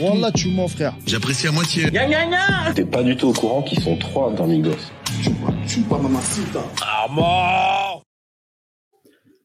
[0.00, 0.94] Wallah, tu mon frère.
[1.06, 1.90] J'apprécie à moitié.
[2.74, 4.76] T'es pas du tout au courant qu'ils sont trois dans Migos.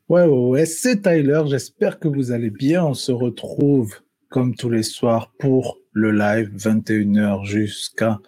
[0.09, 1.43] Ouais, ouais, ouais, c'est Tyler.
[1.47, 2.84] J'espère que vous allez bien.
[2.86, 3.96] On se retrouve
[4.30, 8.20] comme tous les soirs pour le live 21h jusqu'à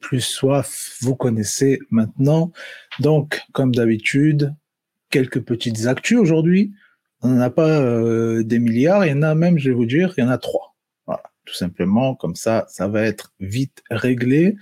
[0.00, 0.98] plus soif.
[1.00, 2.52] Vous connaissez maintenant.
[3.00, 4.54] Donc, comme d'habitude,
[5.10, 6.72] quelques petites actus aujourd'hui.
[7.26, 9.04] On n'en a pas euh, des milliards.
[9.04, 10.76] Il y en a même, je vais vous dire, il y en a trois.
[11.06, 12.14] Voilà, tout simplement.
[12.14, 14.54] Comme ça, ça va être vite réglé.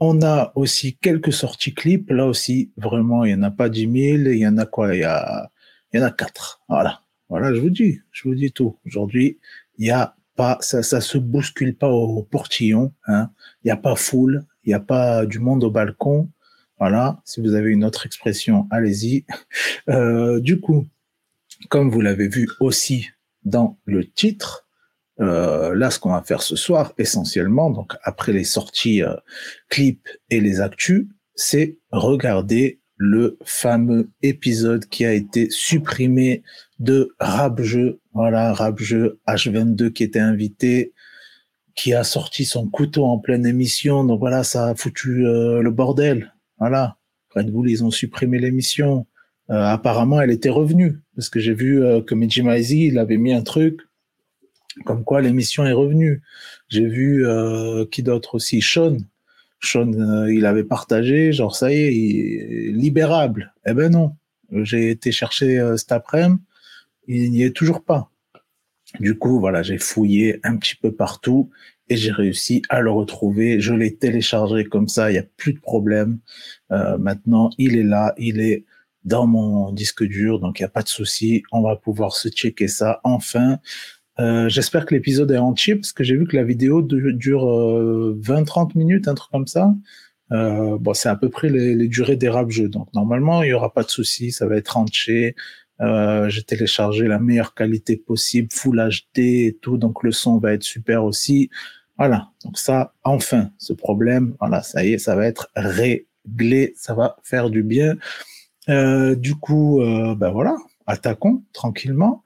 [0.00, 2.10] On a aussi quelques sorties clips.
[2.10, 3.92] Là aussi, vraiment, il n'y en a pas 10 000.
[4.32, 4.92] Il y en a quoi?
[4.92, 5.52] Il y a,
[5.92, 6.62] y en a quatre.
[6.68, 7.02] Voilà.
[7.28, 8.76] Voilà, je vous dis, je vous dis tout.
[8.84, 9.38] Aujourd'hui,
[9.78, 13.30] il y a pas, ça, ça se bouscule pas au portillon, hein.
[13.62, 16.28] Il n'y a pas foule, il n'y a pas du monde au balcon.
[16.80, 17.20] Voilà.
[17.24, 19.24] Si vous avez une autre expression, allez-y.
[19.90, 20.86] Euh, du coup,
[21.68, 23.08] comme vous l'avez vu aussi
[23.44, 24.64] dans le titre,
[25.20, 29.14] euh, là, ce qu'on va faire ce soir, essentiellement, donc après les sorties euh,
[29.68, 36.42] clips et les actus, c'est regarder le fameux épisode qui a été supprimé
[36.78, 38.00] de Rap Jeu.
[38.12, 40.92] Voilà, Rap Jeu H22 qui était invité,
[41.74, 44.04] qui a sorti son couteau en pleine émission.
[44.04, 46.34] Donc voilà, ça a foutu euh, le bordel.
[46.58, 46.96] Voilà.
[47.34, 49.06] Red Bull, ils ont supprimé l'émission.
[49.48, 53.42] Apparemment, elle était revenue parce que j'ai vu euh, que Maizi, il avait mis un
[53.42, 53.80] truc
[54.84, 56.20] comme quoi l'émission est revenue.
[56.68, 58.96] J'ai vu euh, qui d'autre aussi, Sean.
[59.60, 63.54] Sean, euh, il avait partagé, genre ça y est, il est libérable.
[63.66, 64.16] Eh ben non,
[64.50, 66.42] j'ai été chercher cet après-midi,
[67.06, 68.10] il n'y est toujours pas.
[68.98, 71.50] Du coup, voilà, j'ai fouillé un petit peu partout
[71.88, 73.60] et j'ai réussi à le retrouver.
[73.60, 76.18] Je l'ai téléchargé comme ça, il n'y a plus de problème.
[76.70, 78.64] Maintenant, il est là, il est
[79.04, 81.42] dans mon disque dur, donc il n'y a pas de souci.
[81.52, 83.58] On va pouvoir se checker ça enfin.
[84.20, 88.18] Euh, J'espère que l'épisode est entier parce que j'ai vu que la vidéo dure euh,
[88.22, 89.74] 20-30 minutes, un truc comme ça.
[90.32, 92.68] Euh, bon, c'est à peu près les, durées des rap jeux.
[92.68, 95.34] Donc normalement, il y aura pas de souci, ça va être entier.
[95.80, 100.52] Euh, j'ai téléchargé la meilleure qualité possible, Full HD et tout, donc le son va
[100.52, 101.50] être super aussi.
[101.98, 106.94] Voilà, donc ça, enfin, ce problème, voilà, ça y est, ça va être réglé, ça
[106.94, 107.96] va faire du bien.
[108.68, 112.22] Euh, du coup, euh, ben voilà, attaquons tranquillement.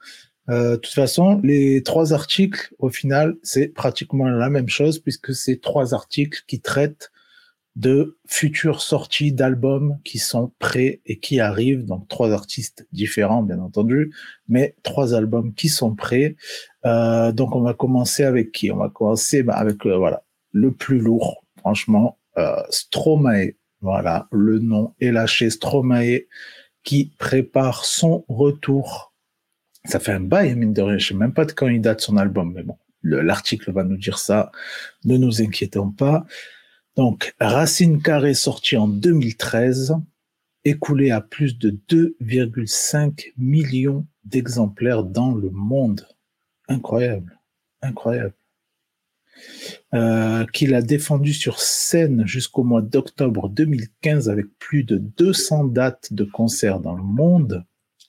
[0.50, 5.34] Euh, de toute façon, les trois articles, au final, c'est pratiquement la même chose puisque
[5.34, 7.10] c'est trois articles qui traitent
[7.78, 11.84] de futures sorties d'albums qui sont prêts et qui arrivent.
[11.84, 14.12] Donc trois artistes différents, bien entendu,
[14.48, 16.34] mais trois albums qui sont prêts.
[16.84, 18.72] Euh, donc on va commencer avec qui?
[18.72, 23.52] On va commencer bah, avec euh, voilà le plus lourd, franchement, euh, Stromae.
[23.80, 25.50] Voilà, le nom est lâché.
[25.50, 26.26] Stromae
[26.82, 29.12] qui prépare son retour.
[29.84, 30.98] Ça fait un bail, mine de rien.
[30.98, 33.84] Je sais même pas de quand il date son album, mais bon, le- l'article va
[33.84, 34.50] nous dire ça.
[35.04, 36.26] Ne nous inquiétons pas.
[36.96, 39.94] Donc, Racine Carré sorti en 2013,
[40.64, 46.06] écoulé à plus de 2,5 millions d'exemplaires dans le monde.
[46.68, 47.38] Incroyable,
[47.82, 48.34] incroyable.
[49.94, 56.12] Euh, qu'il a défendu sur scène jusqu'au mois d'octobre 2015 avec plus de 200 dates
[56.12, 57.64] de concerts dans le monde.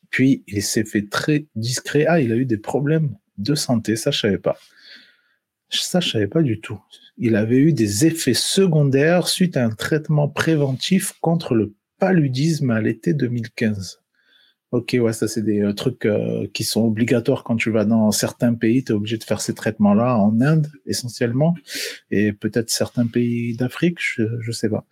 [0.09, 2.05] Puis il s'est fait très discret.
[2.05, 4.57] Ah, il a eu des problèmes de santé, ça je savais pas.
[5.69, 6.81] Ça je savais pas du tout.
[7.17, 12.81] Il avait eu des effets secondaires suite à un traitement préventif contre le paludisme à
[12.81, 14.01] l'été 2015.
[14.71, 18.11] Ok, ouais, ça c'est des euh, trucs euh, qui sont obligatoires quand tu vas dans
[18.11, 18.83] certains pays.
[18.83, 21.55] Tu es obligé de faire ces traitements-là en Inde essentiellement
[22.11, 24.85] et peut-être certains pays d'Afrique, je, je sais pas.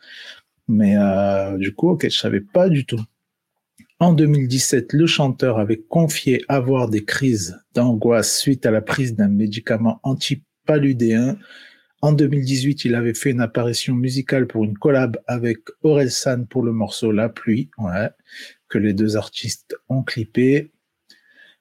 [0.67, 3.01] Mais euh, du coup, ok, je savais pas du tout.
[3.99, 9.27] En 2017, le chanteur avait confié avoir des crises d'angoisse suite à la prise d'un
[9.27, 11.37] médicament antipaludéen.
[12.01, 16.71] En 2018, il avait fait une apparition musicale pour une collab avec Orelsan pour le
[16.71, 18.09] morceau La pluie, ouais,
[18.69, 20.71] que les deux artistes ont clippé.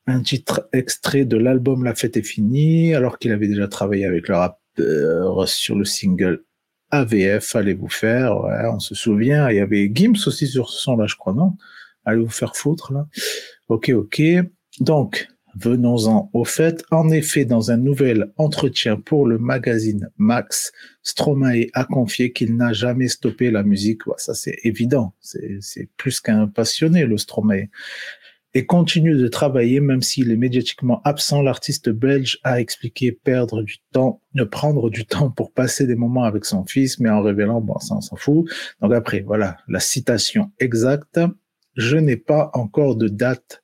[0.06, 4.28] Un titre extrait de l'album La fête est finie, alors qu'il avait déjà travaillé avec
[4.28, 6.44] le rappeur sur le single
[6.91, 9.50] AVF, allez vous faire, ouais, on se souvient.
[9.50, 11.54] Il y avait Gims aussi sur ce son-là, je crois, non?
[12.04, 13.09] Allez vous faire foutre, là?
[13.68, 14.22] Ok, ok.
[14.80, 16.84] Donc, venons-en au fait.
[16.91, 20.72] En effet, dans un nouvel entretien pour le magazine Max,
[21.03, 24.03] Stromae a confié qu'il n'a jamais stoppé la musique.
[24.18, 25.14] Ça, c'est évident.
[25.20, 27.68] C'est c'est plus qu'un passionné, le Stromae.
[28.54, 31.42] Et continue de travailler même s'il est médiatiquement absent.
[31.42, 36.24] L'artiste belge a expliqué perdre du temps, ne prendre du temps pour passer des moments
[36.24, 38.47] avec son fils, mais en révélant, bon, ça, on s'en fout.
[38.80, 41.20] Donc après, voilà, la citation exacte.
[41.76, 43.62] Je n'ai pas encore de date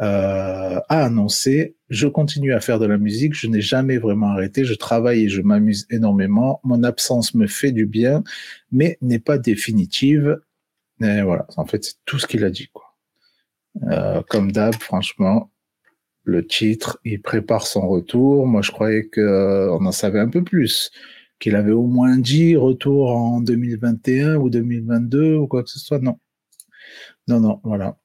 [0.00, 4.64] euh, a annoncé je continue à faire de la musique, je n'ai jamais vraiment arrêté,
[4.64, 8.22] je travaille et je m'amuse énormément, mon absence me fait du bien,
[8.70, 10.38] mais n'est pas définitive.
[11.00, 12.68] Et voilà, en fait, c'est tout ce qu'il a dit.
[12.72, 12.84] Quoi.
[13.90, 15.50] Euh, comme d'hab, franchement,
[16.24, 18.46] le titre, il prépare son retour.
[18.46, 20.90] Moi, je croyais qu'on euh, en savait un peu plus,
[21.38, 26.00] qu'il avait au moins dit retour en 2021 ou 2022 ou quoi que ce soit.
[26.00, 26.18] Non,
[27.28, 27.96] non, non, voilà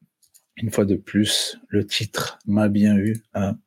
[0.58, 3.18] une fois de plus, le titre m'a bien eu.
[3.34, 3.58] Hein.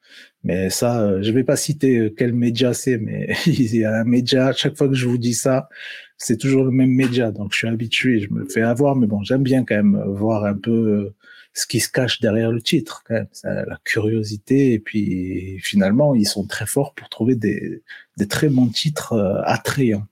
[0.44, 3.94] Mais ça, euh, je vais pas citer euh, quel média c'est, mais il y a
[3.94, 5.68] un média, chaque fois que je vous dis ça,
[6.16, 7.32] c'est toujours le même média.
[7.32, 10.44] Donc je suis habitué, je me fais avoir, mais bon, j'aime bien quand même voir
[10.44, 11.14] un peu euh,
[11.54, 13.26] ce qui se cache derrière le titre, quand même.
[13.44, 17.82] la curiosité, et puis finalement, ils sont très forts pour trouver des,
[18.18, 20.06] des très bons titres attrayants.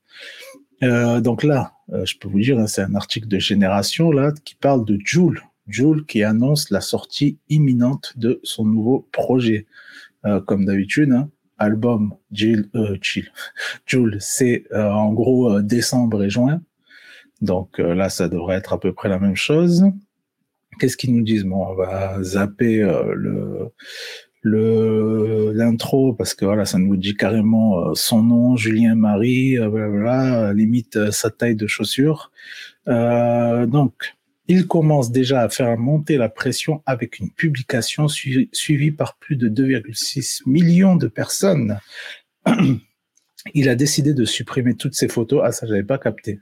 [0.82, 1.74] Euh, donc là,
[2.04, 5.42] je peux vous dire, hein, c'est un article de Génération là qui parle de Joule.
[5.66, 9.66] Joule qui annonce la sortie imminente de son nouveau projet.
[10.26, 12.96] Euh, comme d'habitude, hein, album Jill, euh,
[13.86, 16.60] Joule, c'est euh, en gros euh, décembre et juin.
[17.40, 19.84] Donc là, ça devrait être à peu près la même chose.
[20.78, 21.44] Qu'est-ce qu'ils nous disent?
[21.44, 23.70] Bon, on va zapper le
[24.40, 31.10] le l'intro parce que voilà ça nous dit carrément son nom Julien Marie voilà, limite
[31.10, 32.30] sa taille de chaussure
[32.86, 34.13] donc
[34.46, 39.48] il commence déjà à faire monter la pression avec une publication suivie par plus de
[39.48, 41.78] 2,6 millions de personnes.
[43.54, 46.40] Il a décidé de supprimer toutes ses photos, ah ça j'avais pas capté,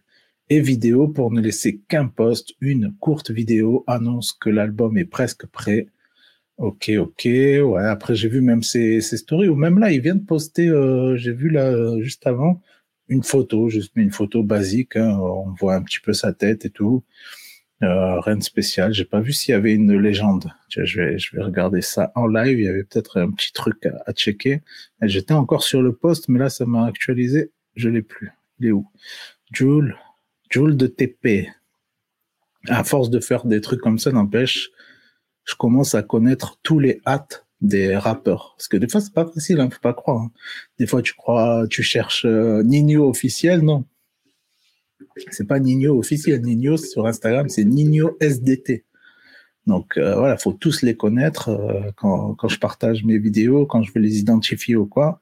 [0.48, 2.54] et vidéos pour ne laisser qu'un post.
[2.60, 5.88] Une courte vidéo annonce que l'album est presque prêt.
[6.58, 7.84] Ok, ok, ouais.
[7.84, 11.32] Après j'ai vu même ses, stories ou même là il vient de poster, euh, j'ai
[11.32, 12.60] vu là juste avant
[13.08, 14.96] une photo, juste une photo basique.
[14.96, 15.18] Hein.
[15.18, 17.04] on voit un petit peu sa tête et tout.
[17.82, 18.92] Euh, rien de spécial.
[18.94, 20.52] J'ai pas vu s'il y avait une légende.
[20.68, 22.60] je vais, je vais regarder ça en live.
[22.60, 24.60] Il y avait peut-être un petit truc à, checker.
[25.00, 27.50] J'étais encore sur le poste, mais là, ça m'a actualisé.
[27.74, 28.32] Je l'ai plus.
[28.60, 28.86] Il est où?
[29.52, 29.96] Joule.
[30.48, 31.48] Joule de TP.
[32.68, 34.70] À force de faire des trucs comme ça, n'empêche,
[35.44, 38.54] je commence à connaître tous les hâtes des rappeurs.
[38.56, 40.22] Parce que des fois, c'est pas facile, hein, faut pas croire.
[40.22, 40.30] Hein.
[40.78, 43.84] Des fois, tu crois, tu cherches euh, Nino officiel, non
[45.30, 46.42] c'est pas Nino officiel.
[46.42, 48.84] Nino sur Instagram, c'est Nino SDT.
[49.66, 53.82] Donc euh, voilà, faut tous les connaître euh, quand, quand je partage mes vidéos, quand
[53.82, 55.20] je veux les identifier ou quoi.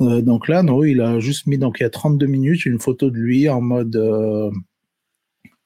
[0.00, 2.80] Euh, donc là, non, il a juste mis donc il y a 32 minutes une
[2.80, 3.96] photo de lui en mode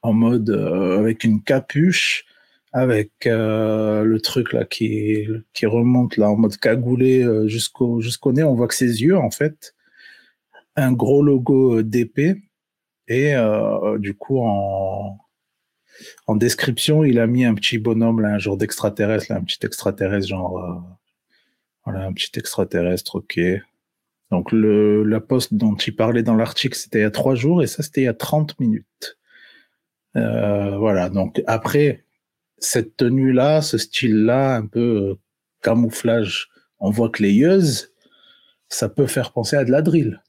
[0.03, 2.25] en mode avec une capuche,
[2.73, 8.43] avec le truc là qui qui remonte là en mode cagoulé jusqu'au jusqu'au nez.
[8.43, 9.75] On voit que ses yeux en fait,
[10.76, 12.43] un gros logo d'épée
[13.08, 15.19] et euh, du coup, en,
[16.26, 20.28] en description, il a mis un petit bonhomme, là, un genre d'extraterrestre, un petit extraterrestre,
[20.28, 20.75] genre, euh,
[21.84, 23.40] voilà, un petit extraterrestre, ok.
[24.31, 27.62] Donc, le, la poste dont il parlait dans l'article, c'était il y a trois jours,
[27.62, 29.19] et ça, c'était il y a 30 minutes.
[30.16, 32.04] Euh, voilà, donc après,
[32.58, 35.16] cette tenue-là, ce style-là, un peu
[35.62, 36.50] camouflage,
[36.81, 37.32] on voit que les
[38.69, 40.22] ça peut faire penser à de la drill.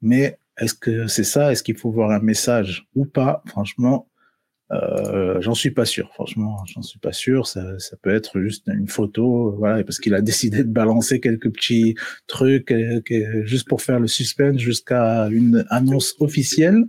[0.00, 1.52] Mais est-ce que c'est ça?
[1.52, 3.42] Est-ce qu'il faut voir un message ou pas?
[3.46, 4.08] Franchement,
[4.72, 6.10] euh, j'en suis pas sûr.
[6.14, 7.46] Franchement, j'en suis pas sûr.
[7.46, 11.52] Ça, ça, peut être juste une photo, voilà, parce qu'il a décidé de balancer quelques
[11.52, 11.94] petits
[12.26, 13.02] trucs euh,
[13.44, 16.84] juste pour faire le suspense jusqu'à une annonce officielle.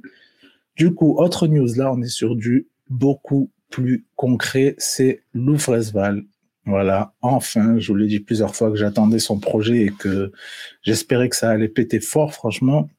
[0.76, 4.76] Du coup, autre news là, on est sur du beaucoup plus concret.
[4.78, 6.24] C'est Lou Fresval.
[6.66, 10.32] Voilà, enfin, je vous l'ai dit plusieurs fois que j'attendais son projet et que
[10.82, 12.90] j'espérais que ça allait péter fort, franchement.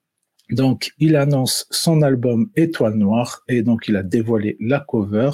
[0.51, 5.31] Donc, il annonce son album Étoile Noire et donc il a dévoilé la cover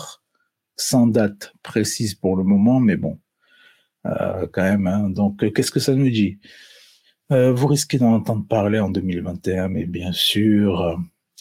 [0.77, 3.19] sans date précise pour le moment, mais bon,
[4.07, 4.87] euh, quand même.
[4.87, 5.11] Hein.
[5.11, 6.39] Donc, euh, qu'est-ce que ça nous dit?
[7.33, 10.99] Euh, Vous risquez d'en entendre parler en 2021, mais bien sûr,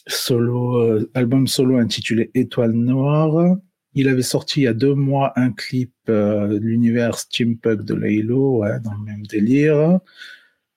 [0.07, 3.57] solo, album solo intitulé Étoile Noire.
[3.93, 8.59] Il avait sorti il y a deux mois un clip de l'univers steampunk de Laylo,
[8.59, 9.99] ouais, dans le même délire.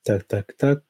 [0.04, 0.82] Tac, tac, tac.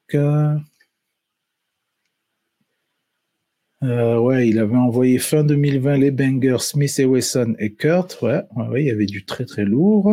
[3.82, 8.18] Euh, ouais, il avait envoyé fin 2020 les bangers Smith et Wesson et Kurt.
[8.22, 10.08] Ouais, ouais, il y avait du très très lourd.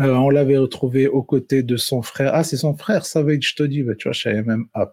[0.00, 2.32] Euh, on l'avait retrouvé aux côtés de son frère.
[2.34, 3.82] Ah, c'est son frère Savage Toddy.
[3.82, 4.92] Bah, tu vois, chez même Up.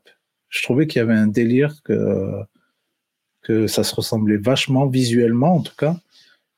[0.49, 2.31] Je trouvais qu'il y avait un délire que
[3.41, 5.97] que ça se ressemblait vachement visuellement, en tout cas.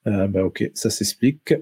[0.08, 1.54] Euh, bah, ok, ça s'explique.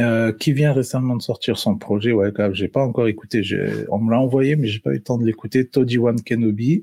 [0.00, 2.12] Euh, qui vient récemment de sortir son projet?
[2.12, 3.42] Ouais, j'ai pas encore écouté.
[3.90, 5.68] On me l'a envoyé, mais j'ai pas eu le temps de l'écouter.
[5.68, 6.82] Toddy One Kenobi.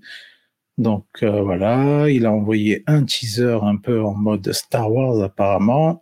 [0.79, 6.01] Donc euh, voilà, il a envoyé un teaser un peu en mode Star Wars apparemment.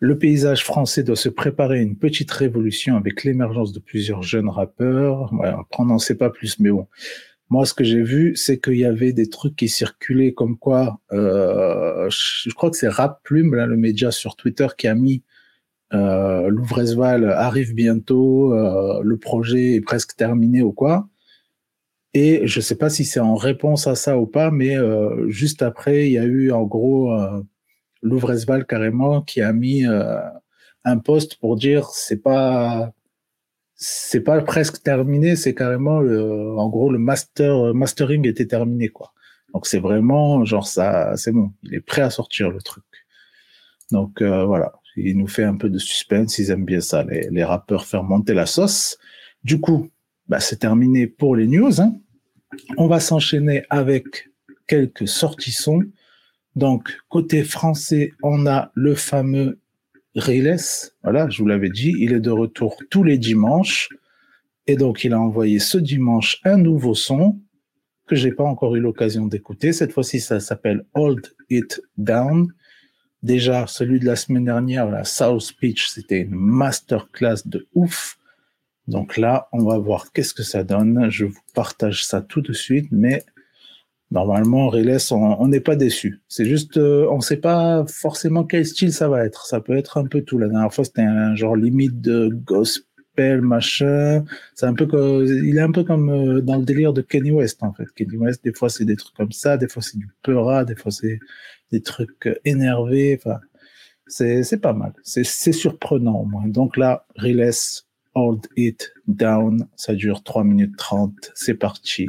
[0.00, 4.48] Le paysage français doit se préparer à une petite révolution avec l'émergence de plusieurs jeunes
[4.48, 5.30] rappeurs.
[5.78, 6.88] On n'en sait pas plus, mais bon.
[7.50, 11.00] Moi, ce que j'ai vu, c'est qu'il y avait des trucs qui circulaient comme quoi,
[11.12, 15.22] euh, je crois que c'est Rap Plume, le média sur Twitter, qui a mis
[15.92, 21.08] euh, Louvrezval arrive bientôt, euh, le projet est presque terminé ou quoi.
[22.14, 25.62] Et je sais pas si c'est en réponse à ça ou pas, mais euh, juste
[25.62, 27.40] après, il y a eu en gros euh,
[28.02, 30.18] Louvrezval carrément qui a mis euh,
[30.84, 32.92] un post pour dire c'est pas
[33.76, 39.12] c'est pas presque terminé, c'est carrément le, en gros le master mastering était terminé quoi.
[39.54, 42.84] Donc c'est vraiment genre ça, c'est bon, il est prêt à sortir le truc.
[43.92, 47.28] Donc euh, voilà, il nous fait un peu de suspense, ils aiment bien ça, les,
[47.30, 48.98] les rappeurs faire monter la sauce.
[49.44, 49.90] Du coup,
[50.30, 51.80] bah, c'est terminé pour les news.
[51.80, 51.92] Hein.
[52.78, 54.28] On va s'enchaîner avec
[54.68, 55.82] quelques sorties sons.
[56.54, 59.58] Donc, côté français, on a le fameux
[60.14, 60.56] Riles.
[61.02, 63.88] Voilà, je vous l'avais dit, il est de retour tous les dimanches.
[64.68, 67.40] Et donc, il a envoyé ce dimanche un nouveau son
[68.06, 69.72] que j'ai pas encore eu l'occasion d'écouter.
[69.72, 72.52] Cette fois-ci, ça s'appelle Hold It Down.
[73.24, 78.16] Déjà, celui de la semaine dernière, la South Beach, c'était une masterclass de ouf.
[78.90, 81.08] Donc là, on va voir qu'est-ce que ça donne.
[81.10, 83.24] Je vous partage ça tout de suite, mais
[84.10, 86.20] normalement, Riles, on n'est pas déçu.
[86.26, 89.46] C'est juste, euh, on ne sait pas forcément quel style ça va être.
[89.46, 90.38] Ça peut être un peu tout.
[90.38, 94.24] La dernière fois, c'était un genre limite de gospel, machin.
[94.56, 97.30] C'est un peu comme, il est un peu comme euh, dans le délire de Kenny
[97.30, 97.86] West, en fait.
[97.94, 100.74] Kenny West, des fois, c'est des trucs comme ça, des fois, c'est du peura, des
[100.74, 101.20] fois, c'est
[101.70, 103.20] des trucs euh, énervés.
[103.22, 103.38] Enfin,
[104.08, 104.94] c'est, pas mal.
[105.04, 106.48] C'est, surprenant, au moins.
[106.48, 107.52] Donc là, Riles,
[108.14, 109.68] Hold It Down.
[109.76, 111.32] Ça dure 3 minutes 30.
[111.34, 112.08] C'est parti.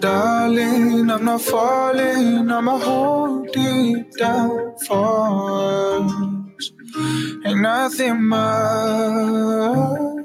[0.00, 6.72] Darling, I'm not falling, I'ma hold it down for us.
[7.44, 10.24] Ain't nothing much.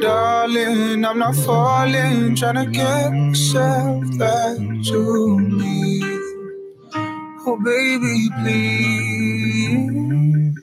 [0.00, 6.00] Darling, I'm not falling, tryna get myself back to me.
[7.46, 10.54] Oh, baby, please.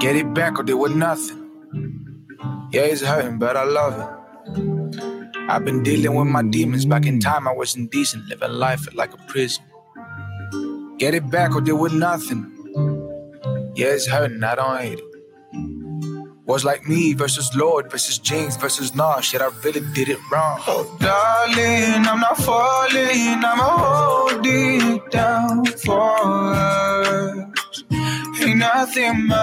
[0.00, 1.50] Get it back or there was nothing.
[2.72, 4.08] Yeah, it's hurting, but I love it.
[5.48, 6.84] I've been dealing with my demons.
[6.86, 9.64] Back in time, I was indecent, living life like a prison.
[10.98, 12.52] Get it back or deal with nothing.
[13.74, 15.04] Yeah, it's hurting, I don't hate it.
[16.46, 19.20] Was like me versus Lord versus James versus Nah.
[19.20, 20.58] Shit, I really did it wrong.
[20.66, 23.44] Oh, darling, I'm not falling.
[23.44, 27.82] I'ma hold it down for us.
[28.40, 29.38] Ain't nothing much.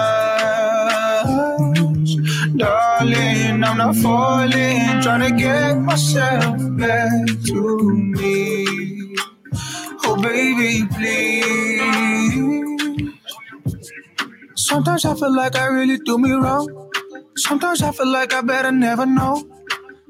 [2.56, 5.02] Darling, I'm not falling.
[5.02, 9.03] Trying to get myself back to me.
[10.22, 12.54] Baby, please.
[14.56, 16.68] Sometimes I feel like I really do me wrong.
[17.36, 19.42] Sometimes I feel like I better never know.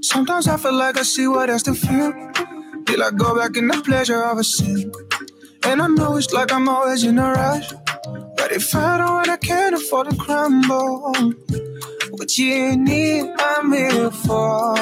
[0.02, 2.12] Sometimes I feel like I see what else to feel.
[2.86, 4.92] Till I go back in the pleasure of a sin.
[5.64, 7.72] And I know it's like I'm always in a rush.
[8.36, 11.14] But if I don't, I can't afford to crumble.
[12.10, 14.74] What you need, I'm here for.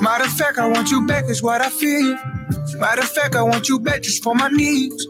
[0.00, 2.16] Matter of fact, I want you back, is what I feel.
[2.78, 5.06] Matter of fact, I want you back just for my needs.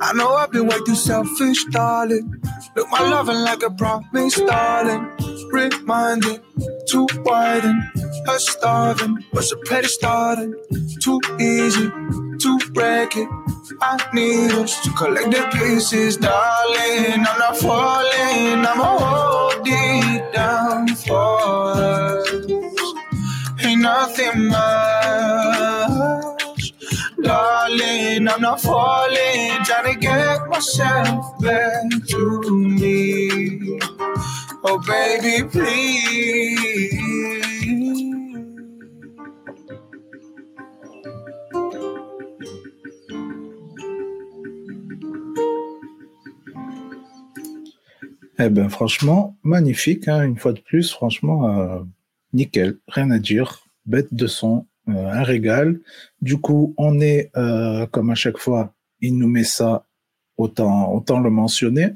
[0.00, 2.42] I know I've been way too selfish, darling.
[2.74, 5.08] Look, my loving like a promise, darling.
[5.52, 6.40] Reminded,
[6.88, 7.90] too widen,
[8.26, 9.24] her starving.
[9.32, 10.54] Was a pretty starting,
[11.00, 11.90] too easy,
[12.38, 13.28] too break it.
[13.80, 17.24] I need us to collect the pieces, darling.
[17.26, 19.91] I'm not falling, I'ma hold it
[48.44, 51.80] Eh ben franchement, magnifique, hein, une fois de plus, franchement, euh,
[52.32, 55.78] nickel, rien à dire bête de son, euh, un régal.
[56.20, 59.86] Du coup, on est, euh, comme à chaque fois, il nous met ça,
[60.36, 61.92] autant, autant le mentionner,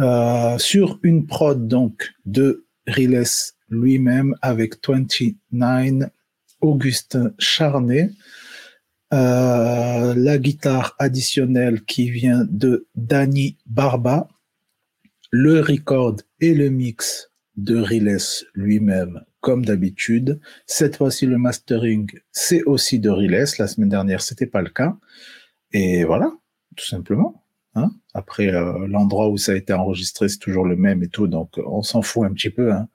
[0.00, 3.22] euh, sur une prod donc de Riles
[3.68, 6.10] lui-même avec 29
[6.60, 8.10] Augustin Charnet.
[9.10, 14.28] La guitare additionnelle qui vient de Danny Barba,
[15.30, 18.18] le record et le mix de Riles
[18.54, 20.40] lui-même, comme d'habitude.
[20.66, 23.46] Cette fois-ci, le mastering, c'est aussi de Riles.
[23.58, 24.96] La semaine dernière, c'était pas le cas.
[25.72, 26.32] Et voilà,
[26.76, 27.44] tout simplement.
[27.74, 31.26] Hein Après, euh, l'endroit où ça a été enregistré, c'est toujours le même et tout,
[31.26, 32.72] donc on s'en fout un petit peu.
[32.72, 32.88] Hein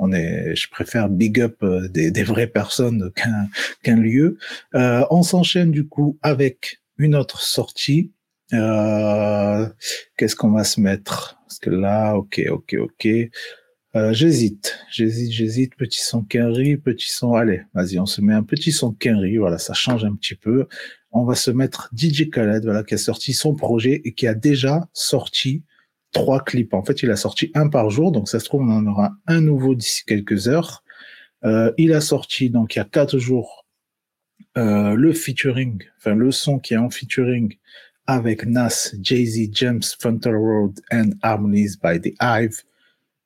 [0.00, 3.48] on est, je préfère big up euh, des, des vraies personnes qu'un
[3.82, 4.38] qu'un lieu.
[4.74, 8.12] Euh, on s'enchaîne du coup avec une autre sortie.
[8.54, 9.68] Euh,
[10.16, 11.38] Qu'est-ce qu'on va se mettre?
[11.46, 13.08] Parce que là, ok, ok, ok.
[13.96, 15.74] Euh, j'hésite, j'hésite, j'hésite.
[15.74, 17.34] Petit son quinri, petit son.
[17.34, 19.36] Allez, vas-y, on se met un petit son quinri.
[19.38, 20.68] Voilà, ça change un petit peu.
[21.10, 24.34] On va se mettre DJ Khaled, voilà, qui a sorti son projet et qui a
[24.34, 25.64] déjà sorti
[26.12, 26.72] trois clips.
[26.74, 29.12] En fait, il a sorti un par jour, donc ça se trouve, on en aura
[29.26, 30.84] un nouveau d'ici quelques heures.
[31.44, 33.66] Euh, il a sorti, donc il y a quatre jours,
[34.56, 37.56] euh, le featuring, enfin le son qui est en featuring
[38.06, 42.62] avec Nas, Jay-Z, James, Frontal Road and Harmonies by the Hive,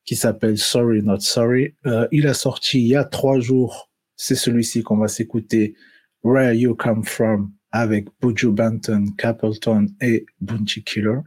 [0.05, 1.75] qui s'appelle Sorry Not Sorry.
[1.87, 5.75] Euh, il a sorti il y a trois jours, c'est celui-ci qu'on va s'écouter,
[6.23, 11.21] Where You Come From, avec Buju Banton, Capleton et Bounty Killer.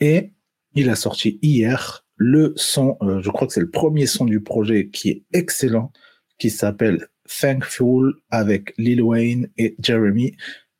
[0.00, 0.32] Et
[0.74, 4.40] il a sorti hier le son, euh, je crois que c'est le premier son du
[4.40, 5.92] projet qui est excellent,
[6.38, 7.08] qui s'appelle
[7.40, 10.36] Thankful avec Lil Wayne et Jeremy.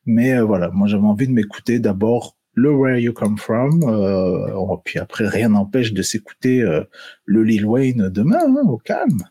[0.06, 4.76] Mais euh, voilà, moi j'avais envie de m'écouter d'abord le Where You Come From, euh,
[4.85, 6.85] puis après rien n'empêche de s'écouter euh,
[7.24, 9.22] le Lil Wayne demain, hein, au calme.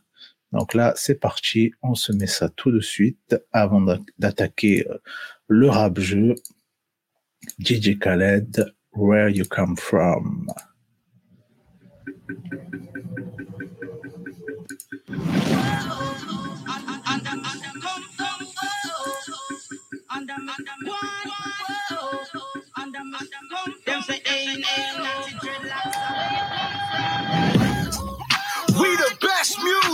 [0.51, 3.81] Donc là, c'est parti, on se met ça tout de suite avant
[4.19, 4.85] d'attaquer
[5.47, 6.35] le rap jeu.
[7.59, 10.47] DJ Khaled, where you come from.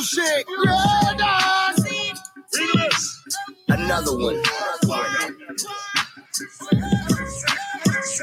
[0.10, 0.48] shit.
[3.68, 4.42] Another one.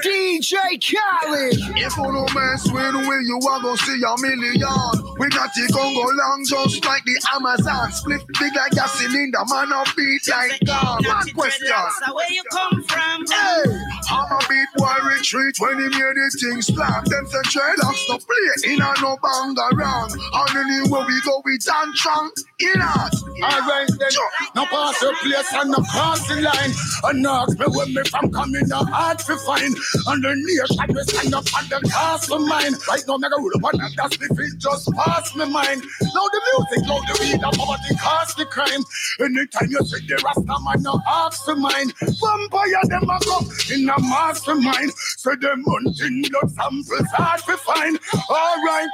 [0.03, 1.59] DJ Khaled.
[1.77, 5.07] If you no mess with we, you are gonna see a million.
[5.19, 7.93] We got the Congo long, just like the Amazon.
[7.93, 11.07] Split big like a cylinder, man, a beat like God.
[11.07, 11.73] One question.
[12.13, 13.25] Where you come from?
[13.27, 13.65] Hey,
[14.11, 17.05] I'm a beat boy retreat when he made the thing slap.
[17.07, 20.13] Them say dreadlocks no play in a no bang around.
[20.13, 22.31] And anywhere we go, we dance strong.
[22.59, 23.23] In us.
[23.43, 24.09] Alright then,
[24.55, 26.73] no pass the place and no cross the line.
[27.05, 29.77] And ask me where me from coming, no hard to find.
[30.07, 32.75] And the nation we stand up at the cast of mine.
[32.89, 35.83] Right now, me go roll up on that gas, the feet just pass me mind.
[35.83, 38.83] Now the music, now the weed, the poverty, cost the crime.
[39.21, 41.93] Anytime you see the Rasta man, no ask for mine.
[42.01, 44.93] Vampire, them a come in a mastermind.
[45.19, 47.99] So them hunting blood samples hard to find.
[48.31, 48.89] Alright.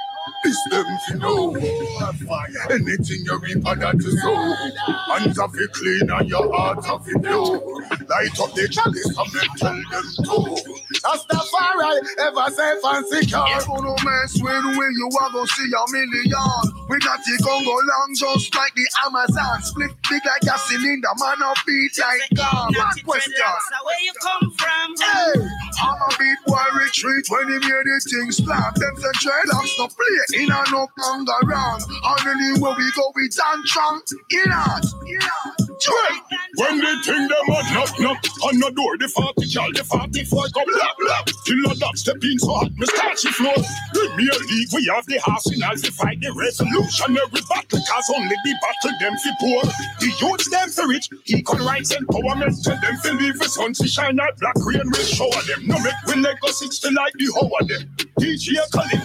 [0.44, 1.54] It's them to know.
[2.70, 4.34] Anything you reap, that is so.
[5.12, 7.58] Hands of it clean and your heart of it pure.
[8.08, 10.81] Light up the chalice and then tell them to.
[11.00, 13.46] Rastafari, ever safe and secure.
[13.56, 16.62] If you no mess with we, you are gonna see a million.
[16.88, 19.62] We got the Congo long, just like the Amazon.
[19.62, 22.76] Split big like a cylinder, man, a beat like God.
[22.76, 23.34] One question.
[23.84, 24.94] Where you come from?
[25.00, 25.40] Hey,
[25.82, 28.74] I'm a beat boy retreat when he made the thing slap.
[28.76, 31.82] Them say dreadlocks no play in a no bang around.
[31.88, 34.02] And anywhere we go, we dance strong.
[34.30, 35.61] In us, in us.
[36.56, 40.44] When they think them a knock knock on the door, the 40 cal, the 44
[40.52, 41.22] go blah blah.
[41.46, 43.56] Till a dog step in so hot, me start she flow.
[43.92, 48.94] Premier League, we have the arsenal to fight the revolutionary battle, cause only the battle
[49.00, 49.62] them fi poor.
[49.98, 53.88] The youths them fi rich, equal rights empowerment, tell them fi leave the sun to
[53.88, 55.66] shine out black rain will shower them.
[55.66, 57.82] No make we let go 60 like the hoe of them.
[58.20, 58.60] DJ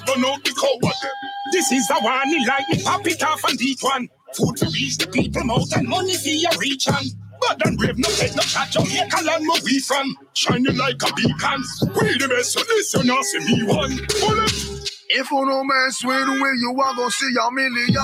[0.05, 1.17] don't know the cow of them.
[1.53, 4.09] This is the one, he like me pop it off and beat one.
[4.35, 7.03] Food to reach the people mouth and money for your reach on.
[7.41, 10.15] But then brave no head no chat Jamaica land where we from.
[10.33, 11.63] Shining like a beacon.
[11.99, 13.97] We the best so this you not see me one.
[14.21, 14.76] Bullet.
[15.09, 17.95] If you no mess with we, you are gonna see a million.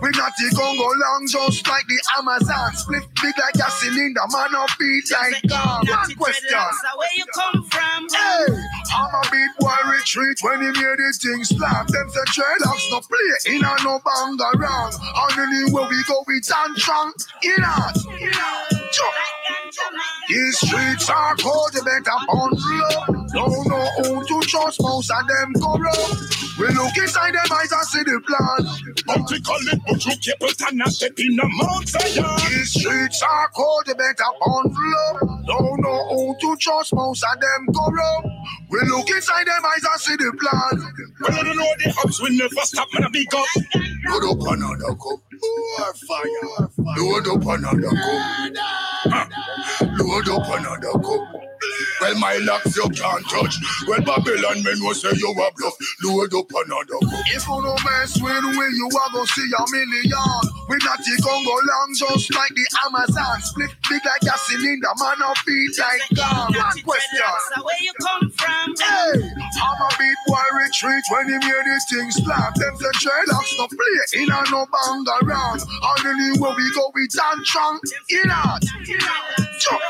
[0.00, 2.72] We not the Congo long, just like the Amazon.
[2.72, 5.84] Split big like a cylinder, man up beat like gum.
[5.84, 6.56] One question.
[6.96, 8.08] Where you come from?
[8.08, 8.56] Hey,
[8.88, 11.88] I'm a big boy retreat when he made the thing slap.
[11.88, 14.94] Them say dreadlocks no play, in a no bang around.
[14.96, 17.12] And anywhere we go, we dance strong.
[17.44, 18.32] In out, in.
[18.32, 19.14] Jump.
[20.28, 23.15] These streets are cold, you better up.
[23.32, 26.36] Don't know who to trust, most of them corrupt.
[26.58, 28.62] We look inside them eyes and see the plan.
[29.06, 32.24] But we call it, but you keep it and not step in the Mount Zion.
[32.48, 35.46] These streets are cold, you better bundle up.
[35.46, 38.28] Don't know who to trust, most of them corrupt.
[38.70, 40.92] We look inside them eyes and see the plan.
[41.20, 43.46] Well, I don't know the ups will never stop, man, I big up.
[44.08, 45.20] Load up another cup.
[45.42, 46.68] More fire.
[46.98, 49.30] Load up another cup.
[49.98, 51.45] Load up another cup.
[52.00, 53.56] Well, my locks you can't touch.
[53.88, 55.74] Well, Babylon men will say you a bluff.
[56.04, 57.24] Load up another cup.
[57.32, 60.44] If you no mess with we, you are gonna see a million.
[60.68, 63.40] We not the Congo long, just like the Amazon.
[63.42, 66.52] Split big like a cylinder, man up beat like gum.
[66.52, 67.32] One question.
[67.64, 68.74] Where you come from?
[68.76, 72.54] Hey, I'm a beat boy retreat when he made the thing slap.
[72.54, 75.60] Them say dreadlocks no play, in a no bang around.
[75.62, 77.80] And anywhere we go, we dance strong.
[78.10, 79.46] In out, in out.
[79.60, 79.80] Jump.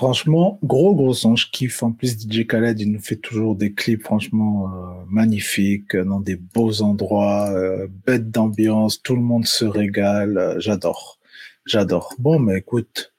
[0.00, 1.82] Franchement, gros gros son, je kiffe.
[1.82, 6.20] En plus, DJ Khaled, il nous fait toujours des clips franchement euh, magnifiques, euh, dans
[6.20, 10.38] des beaux endroits, euh, bête d'ambiance, tout le monde se régale.
[10.38, 11.18] euh, J'adore,
[11.66, 12.14] j'adore.
[12.18, 13.12] Bon, mais écoute,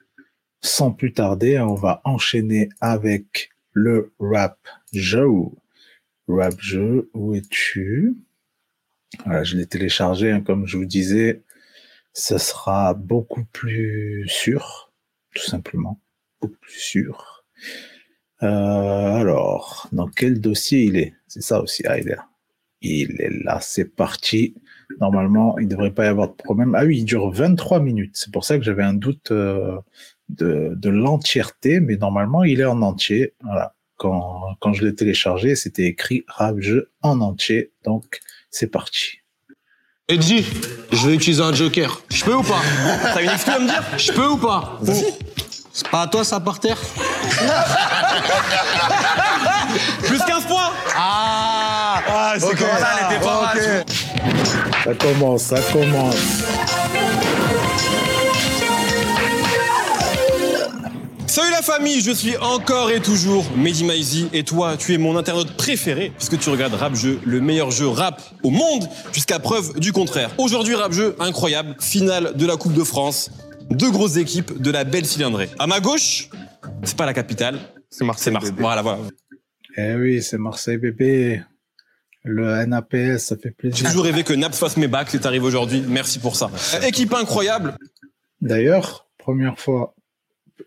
[0.62, 4.58] sans plus tarder, on va enchaîner avec le rap
[4.92, 5.28] jeu.
[6.28, 8.18] Rap jeu, où es-tu?
[9.24, 11.44] Voilà, je l'ai téléchargé, hein, comme je vous disais.
[12.14, 14.92] Ce sera beaucoup plus sûr,
[15.36, 16.00] tout simplement
[16.42, 17.44] beaucoup plus sûr.
[18.44, 21.14] Euh, alors, dans quel dossier il est?
[21.28, 21.84] C'est ça aussi.
[21.86, 22.28] Ah, il est là.
[22.82, 23.60] Il est là.
[23.62, 24.56] C'est parti.
[25.00, 26.76] Normalement, il ne devrait pas y avoir de problème.
[26.76, 28.12] Ah oui, il dure 23 minutes.
[28.16, 29.78] C'est pour ça que j'avais un doute euh,
[30.30, 33.34] de, de l'entièreté, mais normalement, il est en entier.
[33.44, 33.76] Voilà.
[33.98, 37.72] Quand, quand je l'ai téléchargé, c'était écrit rap jeu en entier.
[37.86, 39.20] Donc, c'est parti.
[40.08, 40.46] Edgy,
[40.92, 42.02] je vais utiliser un joker.
[42.10, 42.62] Je peux ou pas?
[43.14, 43.84] T'as une excuse à me dire?
[43.98, 44.80] Je peux ou pas?
[45.74, 46.78] C'est pas à toi ça par terre
[50.04, 52.88] Plus 15 points Ah, Ah, c'est comme ça.
[53.00, 53.86] elle était pas mal.
[54.84, 56.16] Ça commence, ça commence.
[61.28, 65.16] Salut la famille, je suis encore et toujours Mehdi Maizi et toi, tu es mon
[65.18, 69.80] internaute préféré puisque tu regardes Rap Jeu, le meilleur jeu rap au monde jusqu'à preuve
[69.80, 70.32] du contraire.
[70.38, 73.30] Aujourd'hui, Rap Jeu incroyable, finale de la Coupe de France,
[73.72, 75.50] deux grosses équipes de la belle cylindrée.
[75.60, 76.30] À ma gauche,
[76.84, 78.26] c'est pas la capitale, c'est Marseille.
[78.26, 78.54] C'est Marseille.
[78.58, 79.00] Voilà, voilà.
[79.78, 81.42] Eh oui, c'est Marseille bébé.
[82.24, 83.88] Le NAPS, ça fait J'ai plaisir.
[83.88, 85.84] toujours rêvé que Naps fasse mes bacs, c'est arrivé aujourd'hui.
[85.88, 86.52] Merci pour ça.
[86.86, 87.76] Équipe incroyable.
[88.42, 89.96] D'ailleurs, première fois,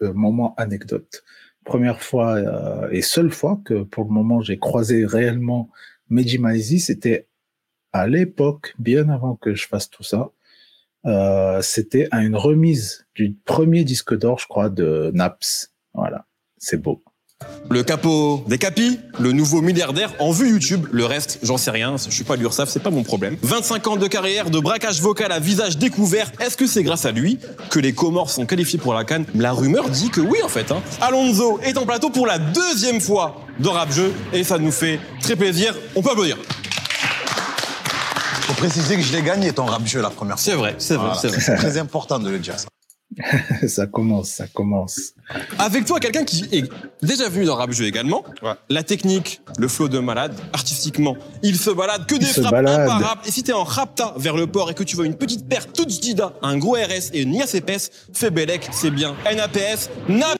[0.02, 1.22] euh, moment anecdote,
[1.64, 5.70] première fois euh, et seule fois que pour le moment j'ai croisé réellement
[6.08, 7.28] Meji Maizi, c'était
[7.92, 10.30] à l'époque, bien avant que je fasse tout ça.
[11.06, 15.72] Euh, c'était à une remise du premier disque d'or, je crois, de Naps.
[15.92, 16.26] Voilà,
[16.58, 17.02] c'est beau.
[17.70, 20.86] Le capot des capis, le nouveau milliardaire en vue YouTube.
[20.92, 21.96] Le reste, j'en sais rien.
[21.96, 23.36] Je suis pas l'URSAF, c'est pas mon problème.
[23.42, 26.30] 25 ans de carrière, de braquage vocal à visage découvert.
[26.40, 27.38] Est-ce que c'est grâce à lui
[27.70, 29.26] que les Comores sont qualifiés pour la Cannes?
[29.34, 30.72] La rumeur dit que oui, en fait.
[30.72, 30.82] Hein.
[31.00, 35.00] Alonso est en plateau pour la deuxième fois de rap jeu et ça nous fait
[35.20, 35.74] très plaisir.
[35.96, 36.38] On peut applaudir.
[38.46, 40.42] Faut préciser que je l'ai gagné ton rap jeu la première fois.
[40.42, 41.20] C'est vrai, c'est vrai, Voilà.
[41.20, 41.40] c'est vrai.
[41.40, 42.68] C'est très important de le dire ça.
[43.68, 45.12] ça commence, ça commence.
[45.58, 46.70] Avec toi, quelqu'un qui est
[47.02, 48.24] déjà venu dans Rap Jeu également.
[48.68, 53.22] La technique, le flow de malade, artistiquement, il se balade que des frappes imparables.
[53.26, 55.66] Et si t'es en rapta vers le port et que tu vois une petite paire
[55.72, 59.14] toute jdida, un gros RS et une niasse épaisse, fais Bélec, c'est bien.
[59.24, 60.38] NAPS, NAP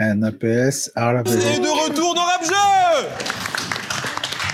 [0.00, 1.24] NAPS, à la est
[1.60, 3.37] de retour dans Rap Jeu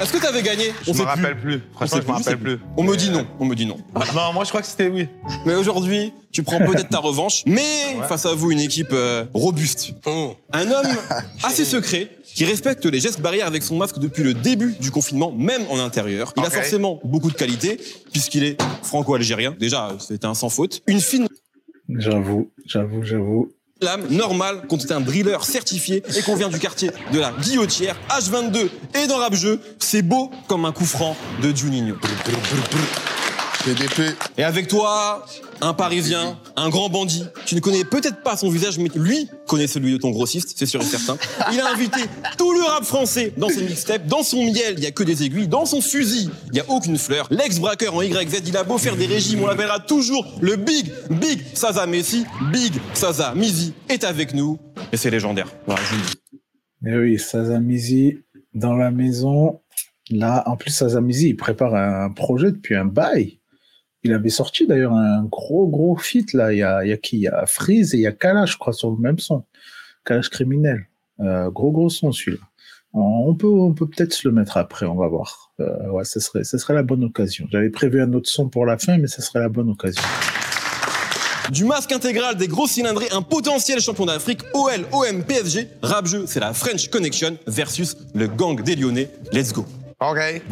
[0.01, 1.61] Est-ce que t'avais gagné Je me sait rappelle plus.
[1.73, 2.59] Franchement, je me rappelle plus.
[2.77, 3.77] On me dit non, on me dit non.
[4.15, 5.09] Non, moi je crois que c'était oui.
[5.47, 9.95] Mais aujourd'hui, tu prends peut-être ta revanche, mais face à vous, une équipe euh, robuste.
[10.53, 10.97] Un homme
[11.45, 15.31] assez secret qui respecte les gestes barrières avec son masque depuis le début du confinement,
[15.31, 16.33] même en intérieur.
[16.37, 17.79] Il a forcément beaucoup de qualités,
[18.13, 19.55] puisqu'il est franco-algérien.
[19.59, 20.83] Déjà, c'était un sans faute.
[20.89, 21.29] Une fine
[21.89, 23.53] J'avoue, j'avoue, j'avoue.
[23.85, 27.97] Lame normale quand t'es un driller certifié et qu'on vient du quartier de la Guillotière,
[28.11, 31.97] H22 et dans Rap Jeu, c'est beau comme un coup franc de Juninho.
[33.65, 34.15] PDP.
[34.37, 35.25] Et avec toi,
[35.61, 37.25] un Parisien, un grand bandit.
[37.47, 40.67] Tu ne connais peut-être pas son visage, mais lui connaît celui de ton grossiste, c'est
[40.67, 41.17] sûr et certain.
[41.53, 42.01] Il a invité
[42.37, 44.07] tout le rap français dans ses mixtapes.
[44.07, 45.49] Dans son miel, il y a que des aiguilles.
[45.49, 47.27] Dans son fusil, il y a aucune fleur.
[47.31, 51.43] L'ex-braqueur en YZ, il a beau faire des régimes, on l'appellera toujours le Big, Big
[51.55, 52.27] Saza Messi.
[52.53, 54.59] Big Saza Mizi est avec nous.
[54.93, 55.49] Et c'est légendaire.
[55.67, 56.19] Voilà, je vous le dis.
[56.87, 58.19] Eh oui, Sazamizi
[58.53, 59.61] dans la maison.
[60.11, 63.39] Là, en plus, Sazamizi, il prépare un projet depuis un bail.
[64.05, 66.53] Il avait sorti d'ailleurs un gros, gros feat, là.
[66.53, 67.17] Il y a, il y a qui?
[67.17, 69.45] Il y a Freeze et il y a Kalash, je crois, sur le même son.
[70.05, 70.87] Kalash criminel.
[71.21, 72.45] Euh, gros, gros son, celui-là.
[72.93, 75.53] On peut, on peut peut-être se le mettre après, on va voir.
[75.59, 77.49] Euh, ouais, ce serait, ce serait la bonne occasion.
[77.51, 80.03] J'avais prévu un autre son pour la fin, mais ce serait la bonne occasion.
[81.51, 85.69] Du masque intégral, des gros cylindrés, un potentiel champion d'Afrique, OL, OM, PSG.
[85.83, 89.11] Rap jeu, c'est la French Connection versus le gang des Lyonnais.
[89.33, 89.67] Let's go.
[90.01, 90.43] Ok.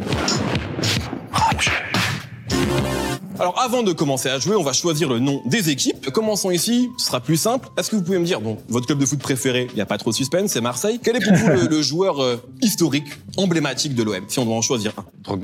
[3.42, 6.10] Alors avant de commencer à jouer, on va choisir le nom des équipes.
[6.10, 7.68] Commençons ici, ce sera plus simple.
[7.76, 9.86] Est-ce que vous pouvez me dire, bon, votre club de foot préféré, il n'y a
[9.86, 11.00] pas trop de suspense, c'est Marseille.
[11.02, 14.54] Quel est pour vous le, le joueur euh, historique, emblématique de l'OM, si on doit
[14.54, 15.40] en choisir un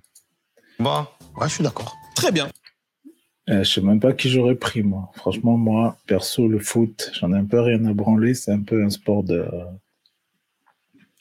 [0.79, 1.07] Bon.
[1.37, 1.97] Ouais, je suis d'accord.
[2.15, 2.49] Très bien.
[3.51, 5.11] Euh, je sais même pas qui j'aurais pris, moi.
[5.17, 8.35] Franchement, moi, perso, le foot, j'en ai un peu rien à branler.
[8.35, 9.45] C'est un peu un sport de...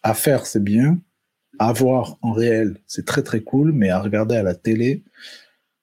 [0.04, 1.00] À faire, c'est bien.
[1.58, 3.72] À voir en réel, c'est très très cool.
[3.72, 5.02] Mais à regarder à la télé,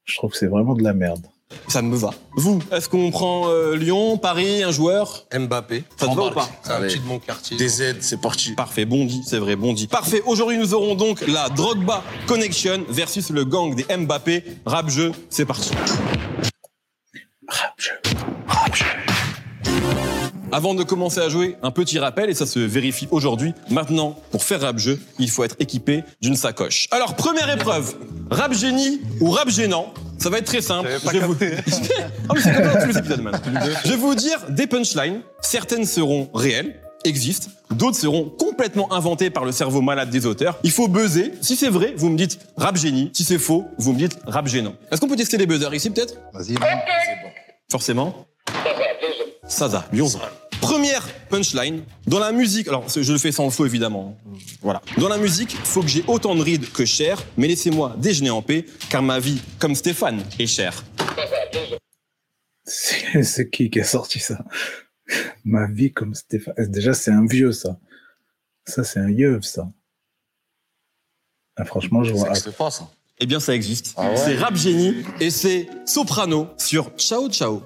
[0.05, 1.27] je trouve que c'est vraiment de la merde.
[1.69, 2.11] Ça me va.
[2.37, 5.27] Vous, est-ce qu'on prend euh, Lyon, Paris, un joueur?
[5.33, 5.85] Mbappé.
[5.97, 6.49] Ça te va ou pas?
[6.62, 7.57] C'est un petit de mon quartier.
[7.57, 8.53] Des aides, c'est parti.
[8.55, 9.87] Parfait, bondi, c'est vrai, bondi.
[9.87, 14.45] Parfait, aujourd'hui nous aurons donc la Drogba Connection versus le gang des Mbappé.
[14.67, 15.71] Rap jeu, c'est parti.
[20.55, 23.55] Avant de commencer à jouer, un petit rappel, et ça se vérifie aujourd'hui.
[23.71, 26.87] Maintenant, pour faire rap jeu, il faut être équipé d'une sacoche.
[26.93, 27.97] Alors, première épreuve,
[28.31, 30.89] rap génie ou rap gênant ça va être très simple.
[31.05, 31.35] Je vais, vous...
[32.29, 33.39] Ah, mais c'est comme ça tous les épisodes, man.
[33.85, 35.21] Je vais vous dire des punchlines.
[35.43, 37.51] Certaines seront réelles, existent.
[37.71, 40.59] D'autres seront complètement inventées par le cerveau malade des auteurs.
[40.63, 41.33] Il faut buzzer.
[41.43, 43.11] Si c'est vrai, vous me dites rap génie.
[43.13, 44.75] Si c'est faux, vous me dites rap gênant.
[44.91, 46.15] Est-ce qu'on peut tester les buzzers ici, peut-être?
[46.33, 46.55] Vas-y.
[47.71, 48.27] Forcément.
[49.47, 50.21] Saza, Lyonza.
[50.61, 51.83] Première punchline.
[52.07, 54.17] Dans la musique, alors je le fais sans le faux évidemment.
[54.62, 54.81] Voilà.
[54.99, 58.43] Dans la musique, faut que j'ai autant de rides que cher, mais laissez-moi déjeuner en
[58.43, 60.85] paix, car ma vie, comme Stéphane, est chère.
[62.64, 64.43] C'est c'est qui qui a sorti ça?
[65.45, 66.55] Ma vie comme Stéphane.
[66.59, 67.79] Déjà, c'est un vieux, ça.
[68.67, 69.69] Ça, c'est un yeuve, ça.
[71.57, 72.29] Ah, franchement, je Ça vois.
[72.29, 72.88] n'existe pas, ça.
[73.21, 73.93] Eh bien, ça existe.
[73.97, 74.17] Ah ouais?
[74.17, 77.62] C'est Rap Génie et c'est Soprano sur Ciao Ciao.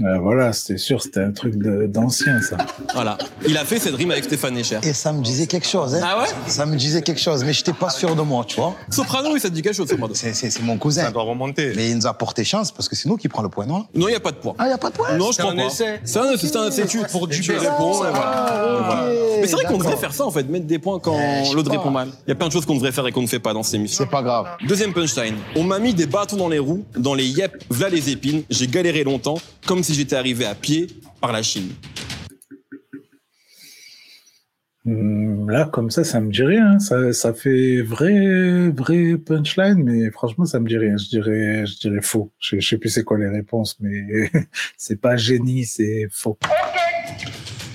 [0.00, 2.56] Euh, voilà, c'était sûr, c'était un truc d'ancien, ça.
[2.94, 3.18] Voilà.
[3.48, 4.78] Il a fait cette rime avec Stéphane Echer.
[4.84, 6.00] Et ça me disait quelque chose, hein.
[6.04, 6.28] Ah ouais?
[6.46, 8.76] Ça me disait quelque chose, mais j'étais pas sûr de moi, tu vois.
[8.90, 10.14] Soprano, oui, ça te dit quelque chose, Soprano.
[10.14, 11.02] C'est, mon cousin.
[11.02, 11.72] Ça doit remonter.
[11.74, 13.86] Mais il nous a porté chance parce que c'est nous qui prend le point, non?
[13.92, 14.54] Non, il n'y a pas de point.
[14.58, 15.66] Ah, y a pas de point Non, je crois un pas.
[15.66, 16.00] essai.
[16.04, 18.46] C'est un, c'est un, c'est tu pour tu réponds, et voilà.
[18.46, 19.08] Ah,
[19.40, 21.18] Mais c'est vrai qu'on devrait faire ça, en fait, mettre des points quand
[21.54, 22.10] l'autre répond mal.
[22.26, 23.64] Il y a plein de choses qu'on devrait faire et qu'on ne fait pas dans
[23.64, 24.04] cette émission.
[24.04, 24.46] C'est pas grave.
[24.68, 25.34] Deuxième punchline.
[25.56, 28.42] On m'a mis des bâtons dans les roues, dans les yep, v'là les épines.
[28.48, 30.86] J'ai galéré longtemps, comme si j'étais arrivé à pied
[31.18, 31.70] par la Chine.
[34.86, 36.78] Hum, Là, comme ça, ça me dit rien.
[36.78, 40.96] Ça, ça fait vrai, vrai punchline, mais franchement, ça me dit rien.
[40.98, 42.30] Je dirais, je dirais faux.
[42.38, 44.30] Je, je sais plus c'est quoi les réponses, mais
[44.76, 46.38] c'est pas génie, c'est faux.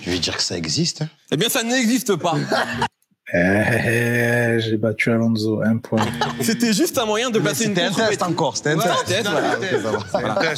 [0.04, 1.02] Je vais dire que ça existe.
[1.02, 1.10] hein.
[1.32, 2.36] Eh bien, ça n'existe pas.
[3.36, 6.06] Eh, j'ai battu Alonso, un point.
[6.40, 8.32] C'était juste un moyen de placer une C'était un test contre-pétrie.
[8.32, 9.28] encore, c'était un test.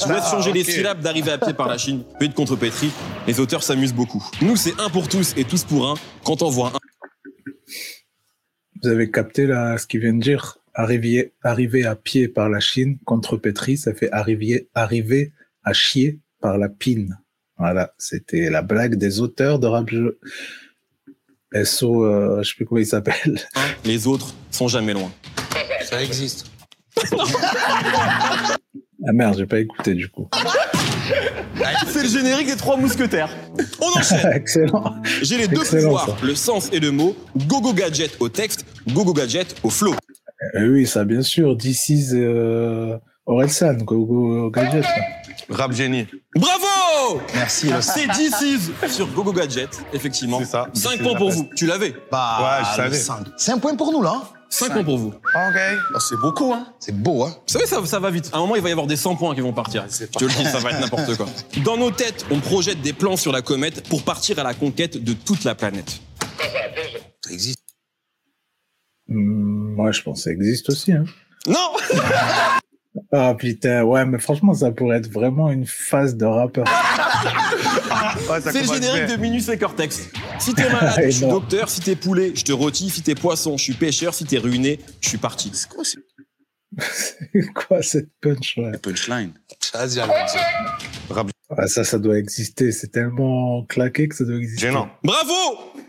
[0.06, 2.04] Je laisse changer les syllabes d'arriver à pied par la Chine.
[2.20, 2.92] Puis de contre-pétrie.
[3.28, 4.22] Les auteurs s'amusent beaucoup.
[4.42, 5.94] Nous, c'est un pour tous et tous pour un.
[6.26, 6.80] Quand on voit un,
[8.84, 12.60] Vous avez capté là ce qu'il vient de dire arriver, arriver à pied par la
[12.60, 15.32] Chine contre Petri, ça fait arriver, arriver
[15.64, 17.18] à chier par la pine.
[17.58, 20.20] Voilà, c'était la blague des auteurs de rap jeu.
[21.64, 23.40] SO, euh, je sais plus comment il s'appelle.
[23.86, 25.12] les autres sont jamais loin.
[25.84, 26.48] Ça existe.
[29.08, 30.28] Ah merde, j'ai pas écouté du coup.
[31.88, 33.30] C'est le générique des trois mousquetaires.
[33.80, 34.32] On enchaîne.
[34.34, 34.96] Excellent.
[35.22, 36.26] J'ai les deux Excellent, pouvoirs, ça.
[36.26, 37.16] le sens et le mot.
[37.48, 39.94] Gogo gadget au texte, gogo gadget au flow.
[40.56, 41.56] Euh, oui, ça bien sûr.
[41.58, 44.84] This is euh, Orelsan, Go Go Gadget.
[44.84, 44.90] là.
[45.50, 46.08] Rap génie.
[46.36, 50.40] Bravo Merci, C'est DC's sur Gogo Gadget, effectivement.
[50.40, 50.68] C'est ça.
[50.74, 51.50] 5 C'est points pour vous.
[51.56, 51.96] Tu l'avais.
[52.12, 52.98] Bah, Ouais, je savais.
[52.98, 53.26] cinq.
[53.38, 54.14] C'est un point pour nous, là.
[54.16, 55.08] hein 5 points pour vous.
[55.10, 55.24] Ok.
[55.36, 56.68] Ah, c'est beaucoup, hein.
[56.80, 58.30] C'est beau, hein Vous savez, ça, ça va vite.
[58.34, 59.86] À un moment, il va y avoir des 100 points qui vont partir.
[59.90, 61.26] Je te le dis, ça va être n'importe quoi.
[61.64, 65.04] Dans nos têtes, on projette des plans sur la comète pour partir à la conquête
[65.04, 66.00] de toute la planète.
[67.26, 67.60] Ça existe.
[69.08, 70.92] Moi, je pense que ça existe aussi.
[70.94, 71.04] Hein.
[71.48, 71.76] Non
[73.12, 76.66] Ah putain, ouais, mais franchement, ça pourrait être vraiment une phase de rappeur.
[78.30, 79.16] Ouais, ça C'est le générique bien.
[79.18, 80.10] de Minus et Cortex.
[80.40, 81.70] Si t'es malade, je suis docteur.
[81.70, 82.90] Si t'es poulet, je te rôtis.
[82.90, 84.14] Si t'es poisson, je suis pêcheur.
[84.14, 85.52] Si t'es ruiné, je suis parti.
[85.54, 86.00] C'est quoi c'est
[87.54, 89.32] Quoi cette punch là punchline
[89.74, 90.00] Vas-y,
[91.68, 92.72] Ça, ça doit exister.
[92.72, 94.68] C'est tellement claqué que ça doit exister.
[94.68, 94.90] Gênant.
[95.04, 95.34] Bravo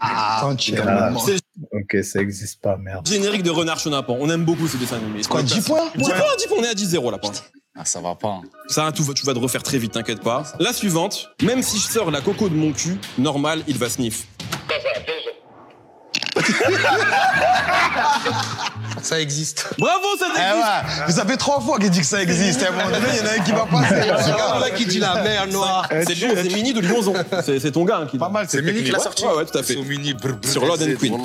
[0.00, 1.38] Ah, Ah, C'est
[1.80, 3.06] ok, ça existe pas, merde.
[3.08, 4.16] générique de Renard Chenapan.
[4.20, 5.22] On aime beaucoup ce dessin animé.
[5.22, 6.56] C'est quoi, 10 points 10 points, 10 points.
[6.60, 7.18] On est à 10-0 là.
[7.18, 7.46] pour l'instant.
[7.78, 8.28] Ah, ça va pas.
[8.28, 8.42] hein.
[8.68, 10.44] Ça, tu vas, tu vas te refaire très vite, t'inquiète pas.
[10.58, 14.26] La suivante, même si je sors la coco de mon cul, normal, il va sniff.
[19.06, 19.66] Ça existe.
[19.78, 22.62] Bravo, ça Eh existe ouais, vous avez trois fois qu'il dit que ça existe.
[22.62, 24.10] À un moment donné, il y en a un qui va passer.
[24.10, 25.88] Regarde là qui dit la mer noire.
[26.06, 27.14] C'est c'est Mini de Lyonzon.
[27.44, 29.24] C'est c'est ton gars hein, qui Pas mal, C'est c'est Mini qui l'a sorti.
[29.24, 29.76] ouais, ouais, tout à fait.
[29.76, 31.16] Mini brr, brr, Sur Lord and Queen.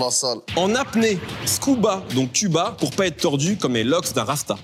[0.56, 4.56] En apnée, scuba, donc tuba, pour pas être tordu comme les locks d'un rasta.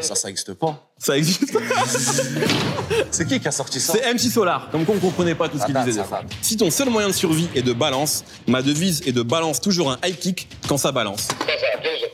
[0.00, 0.90] Ça, ça existe pas.
[0.98, 1.56] Ça existe.
[3.10, 4.70] C'est qui qui a sorti ça C'est MC Solar.
[4.70, 6.00] Comme quoi on comprenait pas tout ce qu'il date, disait.
[6.00, 6.22] des fois.
[6.42, 9.90] Si ton seul moyen de survie est de balance, ma devise est de balance toujours
[9.90, 11.28] un high kick quand ça balance.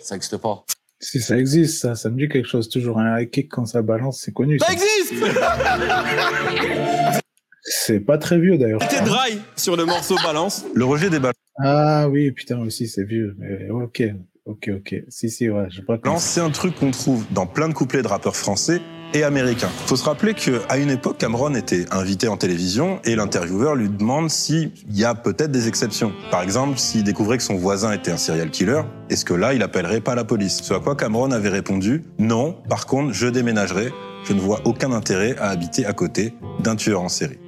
[0.01, 0.65] Ça existe pas.
[1.01, 2.69] Si ça existe, ça, ça me dit quelque chose.
[2.69, 4.59] Toujours un high kick quand ça balance, c'est connu.
[4.59, 4.73] Ça ça.
[4.73, 5.15] existe
[7.65, 8.81] C'est pas très vieux d'ailleurs.
[8.89, 10.65] T'es dry sur le morceau balance.
[10.75, 11.21] Le rejet des
[11.59, 13.37] Ah oui, putain, aussi, c'est vieux.
[13.39, 14.03] Mais ok,
[14.47, 14.95] ok, ok.
[15.09, 16.03] Si, si, ouais, je vois que.
[16.03, 18.81] Balance, c'est un truc qu'on trouve dans plein de couplets de rappeurs français
[19.15, 19.69] et américains.
[19.87, 24.31] Faut se rappeler qu'à une époque, Cameron était invité en télévision et l'intervieweur lui demande
[24.31, 26.13] s'il y a peut-être des exceptions.
[26.31, 29.63] Par exemple, s'il découvrait que son voisin était un serial killer, est-ce que là, il
[29.63, 30.63] appellerait pas la police?
[30.63, 33.93] Ce à quoi Cameron avait répondu Non, par contre, je déménagerai.
[34.25, 37.39] Je ne vois aucun intérêt à habiter à côté d'un tueur en série.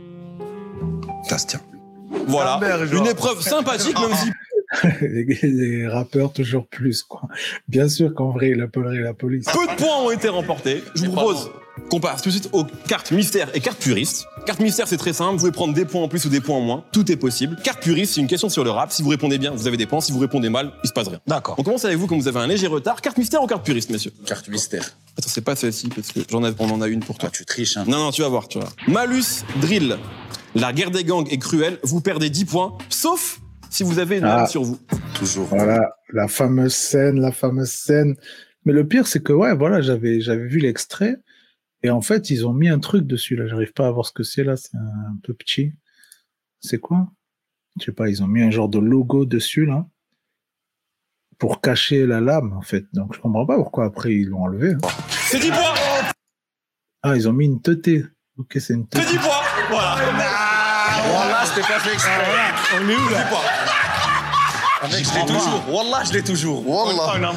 [1.23, 1.61] Ça se tient.
[2.27, 2.61] Voilà.
[2.93, 4.31] Une épreuve sympathique, même si
[5.01, 7.23] les, rappeurs toujours plus, quoi.
[7.69, 9.47] Bien sûr qu'en vrai, il appellerait la police.
[9.47, 10.83] peu de points ont été remportés.
[10.95, 11.51] Je vous propose
[11.91, 14.27] qu'on passe tout de suite aux cartes mystères et cartes puristes.
[14.47, 15.33] Carte mystère, c'est très simple.
[15.33, 16.85] Vous pouvez prendre des points en plus ou des points en moins.
[16.93, 17.57] Tout est possible.
[17.63, 18.93] Carte puriste, c'est une question sur le rap.
[18.93, 20.01] Si vous répondez bien, vous avez des points.
[20.01, 21.21] Si vous répondez mal, il se passe rien.
[21.27, 21.57] D'accord.
[21.59, 23.01] On commence avec vous comme vous avez un léger retard?
[23.01, 24.13] Carte mystère ou carte puriste, messieurs?
[24.27, 24.85] Carte mystère.
[25.17, 27.29] Attends, c'est pas celle-ci parce que j'en ai, on en a une pour toi.
[27.29, 27.85] Toi, tu triches, hein.
[27.87, 28.77] Non, non, tu vas voir, tu vas voir.
[28.89, 29.97] Malus, drill.
[30.55, 31.79] La guerre des gangs est cruelle.
[31.83, 33.41] Vous perdez 10 points, sauf
[33.75, 34.37] si vous avez une Ah.
[34.41, 34.79] arme sur vous.
[35.15, 35.47] Toujours.
[35.47, 38.15] Voilà, la fameuse scène, la fameuse scène.
[38.65, 41.17] Mais le pire, c'est que, ouais, voilà, j'avais, j'avais vu l'extrait.
[41.83, 43.47] Et en fait, ils ont mis un truc dessus, là.
[43.47, 44.57] J'arrive pas à voir ce que c'est, là.
[44.57, 45.73] C'est un peu petit.
[46.61, 47.09] C'est quoi?
[47.81, 49.87] Je sais pas, ils ont mis un genre de logo dessus, là.
[51.39, 52.87] Pour cacher la lame, en fait.
[52.95, 54.73] Donc, je comprends pas pourquoi après ils l'ont enlevé.
[54.75, 54.79] hein.
[55.29, 55.75] C'est 10 points
[57.03, 58.05] Ah, ils ont mis une teuté.
[58.39, 59.11] Ok, c'est une C'est teuté.
[59.11, 59.34] 10 points Voilà.
[61.55, 62.13] C'était pas fait exprès.
[62.83, 63.25] On est où là
[64.87, 65.63] je l'ai toujours.
[65.73, 66.69] Wallah, je l'ai toujours.
[66.69, 67.33] Wallah.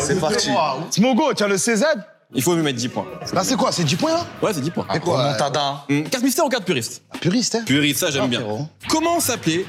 [0.00, 0.48] C'est parti.
[0.90, 1.84] Smogo, tu as le CZ
[2.34, 3.06] Il faut lui mettre 10 points.
[3.32, 3.70] Là, c'est quoi?
[3.72, 4.26] C'est 10 points là?
[4.42, 4.86] Ouais, c'est 10 points.
[4.94, 5.84] Et quoi Remontada.
[5.90, 7.62] Hum, Carte mystère ou carte puriste Puriste, hein?
[7.64, 8.42] Puriste, ça j'aime Ah, bien.
[8.88, 9.64] Comment s'appelait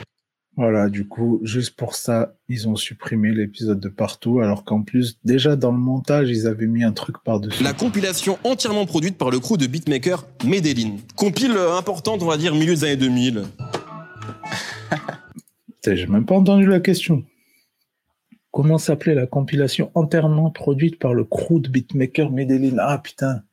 [0.58, 5.18] Voilà, du coup, juste pour ça, ils ont supprimé l'épisode de partout, alors qu'en plus,
[5.24, 7.62] déjà dans le montage, ils avaient mis un truc par-dessus.
[7.64, 12.38] la compilation entièrement produite par le crew de beatmaker Medellin Compile euh, importante, on va
[12.38, 13.44] dire, milieu des années 2000.
[15.86, 17.26] J'ai même pas entendu la question.
[18.52, 22.78] Comment s'appelait la compilation entièrement produite par le crew de beatmaker Medellin?
[22.80, 23.44] Ah putain.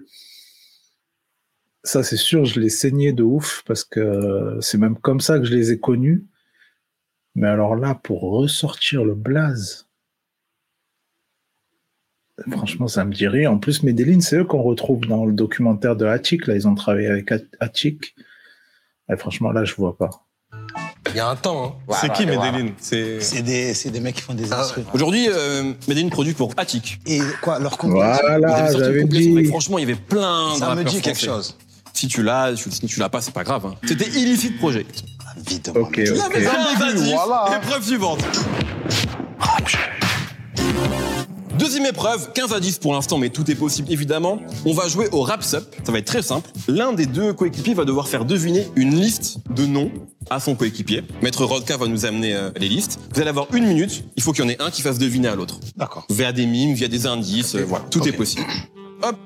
[1.82, 5.46] Ça c'est sûr, je l'ai saigné de ouf parce que c'est même comme ça que
[5.46, 6.26] je les ai connus.
[7.34, 9.88] Mais alors là, pour ressortir le blaze,
[12.50, 13.50] franchement, ça me dit rien.
[13.50, 16.46] En plus, Medellin, c'est eux qu'on retrouve dans le documentaire de Hachik.
[16.46, 18.14] Là, ils ont travaillé avec Hachik.
[19.10, 20.26] Et franchement, là, je vois pas.
[21.14, 21.76] Il y a un temps.
[21.88, 21.94] Hein.
[22.00, 22.26] c'est qui.
[22.26, 24.90] Medellin C'est des, c'est des mecs qui font des instruments.
[24.92, 27.00] Aujourd'hui, euh, Medellin produit pour Attic.
[27.06, 29.44] Et quoi, leur compte Voilà, j'avais mais dit.
[29.46, 31.26] Franchement, il y avait plein de Ça me dit quelque français.
[31.26, 31.56] chose.
[31.92, 33.66] Si tu l'as, si tu l'as pas, c'est pas grave.
[33.66, 33.74] hein.
[33.86, 34.86] C'était illicite projet.
[35.46, 35.70] Vite.
[35.74, 36.38] Ok, Tu ok.
[37.14, 37.58] voilà.
[37.62, 38.20] Épreuve suivante.
[41.60, 44.40] Deuxième épreuve, 15 à 10 pour l'instant, mais tout est possible évidemment.
[44.64, 46.48] On va jouer au Raps Up, ça va être très simple.
[46.68, 49.92] L'un des deux coéquipiers va devoir faire deviner une liste de noms
[50.30, 51.02] à son coéquipier.
[51.20, 52.98] Maître Rodka va nous amener euh, les listes.
[53.12, 55.28] Vous allez avoir une minute, il faut qu'il y en ait un qui fasse deviner
[55.28, 55.60] à l'autre.
[55.76, 56.06] D'accord.
[56.08, 58.46] Via des mimes, via des indices, euh, voilà, tout est possible.
[59.02, 59.16] Hop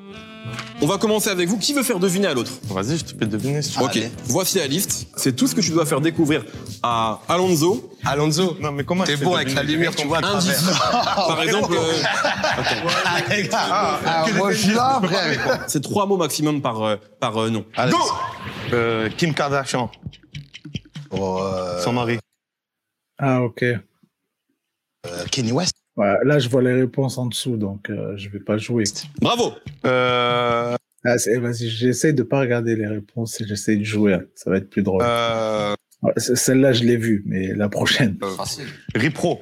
[0.83, 1.59] on va commencer avec vous.
[1.59, 3.85] Qui veut faire deviner à l'autre Vas-y, je te fais deviner si tu veux.
[3.85, 4.11] Ok, Allez.
[4.27, 5.09] voici la liste.
[5.17, 6.45] C'est tout ce que tu dois faire découvrir
[6.83, 7.91] à Alonso.
[8.05, 8.57] Alonso.
[8.61, 10.19] Non, mais comment T'es bon avec la lumière, tu vois.
[10.19, 10.63] à Indice.
[10.63, 11.15] travers.
[11.29, 12.03] Par exemple, euh,
[13.53, 15.65] Ah, moi, je suis là, frère.
[15.69, 17.65] c'est trois mots maximum par, euh, par euh, nom.
[17.77, 17.93] Allez.
[18.73, 19.91] Euh, Kim Kardashian,
[21.11, 22.19] Oh, euh, son mari.
[23.19, 23.63] Ah, ok.
[23.63, 23.79] euh,
[25.31, 25.74] Kenny West.
[25.97, 28.85] Ouais, là, je vois les réponses en dessous, donc euh, je vais pas jouer.
[29.21, 29.53] Bravo.
[29.87, 30.77] Euh,
[31.07, 34.15] Ah, c'est- Vas-y, j'essaie de pas regarder les réponses et j'essaie de jouer.
[34.15, 34.23] hein.
[34.35, 35.03] Ça va être plus drôle.
[35.05, 38.19] euh, Ouais, Celle-là, je l'ai vue, mais la prochaine.
[38.95, 39.41] Ripro.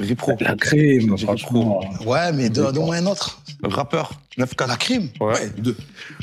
[0.00, 0.36] Ripro.
[0.40, 1.80] La crime, franchement.
[2.04, 3.40] Ouais, mais donne- donne-moi un autre.
[3.62, 4.12] Rappeur.
[4.38, 4.66] 9K.
[4.66, 5.48] La crime Ouais.
[5.58, 5.76] Deux.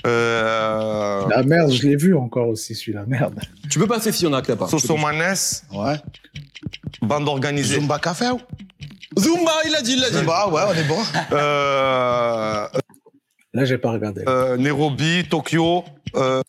[0.06, 3.06] Euh, La merde, je l'ai vu encore aussi, celui-là.
[3.08, 3.40] Merde.
[3.70, 4.70] Tu peux passer si on a que la part.
[4.70, 5.36] Sosomanes.
[5.74, 5.96] Ouais.
[7.02, 7.76] Bande organisée.
[7.76, 8.40] Zumba Café ou?
[9.18, 10.18] Zumba, il a dit, il a dit.
[10.18, 11.00] Zumba, ouais, on est bon.
[11.32, 12.68] Euh,
[13.54, 14.24] Là, j'ai pas regardé.
[14.28, 15.84] euh, Nairobi, Tokyo.
[16.16, 16.42] Euh,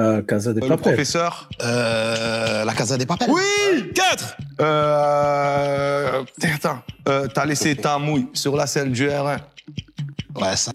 [0.00, 0.78] Euh, Casa de le Papel.
[0.94, 1.48] professeur.
[1.62, 3.30] Euh, la Casa des Papels.
[3.30, 6.80] Oui 4 Euh, attends.
[7.08, 9.38] Euh, T'as laissé ta mouille sur la selle du R1.
[10.34, 10.72] Ouais, ça,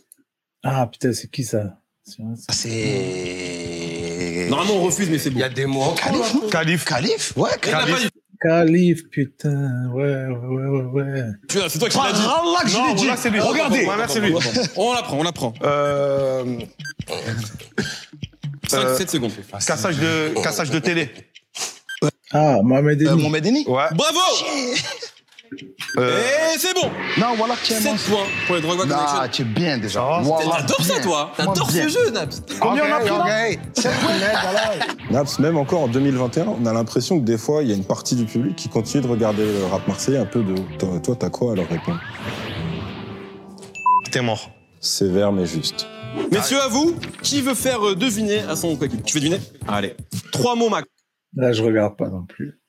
[0.64, 1.76] Ah, putain, c'est qui ça?
[2.06, 4.48] C'est- c'est.
[4.50, 5.40] Normalement, on refuse, mais c'est bon.
[5.40, 6.86] Il y a des mots en Calife Calife.
[6.86, 8.10] Calife Ouais, Il
[8.42, 9.90] Calife, putain.
[9.94, 11.24] Ouais, ouais, ouais, ouais.
[11.54, 12.22] Vois, C'est toi qui l'as dit.
[12.22, 13.08] Allah que je Non, l'ai dit.
[13.18, 13.40] c'est lui.
[13.40, 13.84] Regardez.
[13.86, 14.34] Voilà, c'est lui.
[14.76, 15.54] On l'apprend, on l'apprend.
[15.64, 16.58] Euh,
[18.68, 19.32] 5, Euh, 7 secondes.
[19.68, 21.10] cassage de, cassage de télé.
[22.32, 23.22] Ah, Mohamed Euh, Eni.
[23.22, 23.84] Mohamed Eni Ouais.
[23.94, 24.20] Bravo
[25.98, 26.20] Euh,
[26.56, 28.96] Et c'est bon Non, voilà, tiens, 7 points pour les Drug War Ah,
[29.28, 29.30] Connection.
[29.32, 30.02] tu es bien déjà.
[30.22, 35.58] Wallah, T'adores ça, toi T'adores ce jeu, Naps Combien on a pris là Naps, même
[35.58, 38.24] encore en 2021, on a l'impression que des fois, il y a une partie du
[38.26, 41.52] public qui continue de regarder le rap marseillais un peu de Toi, toi, t'as quoi
[41.52, 42.00] à leur répondre
[44.12, 44.52] T'es mort.
[44.80, 45.88] Sévère mais juste.
[46.32, 49.04] Messieurs, à vous, qui veut faire euh, deviner à son coéquipier?
[49.04, 49.40] Tu fais deviner?
[49.68, 49.96] Allez.
[50.32, 50.88] Trois mots max.
[51.36, 52.60] Là, je regarde pas non plus.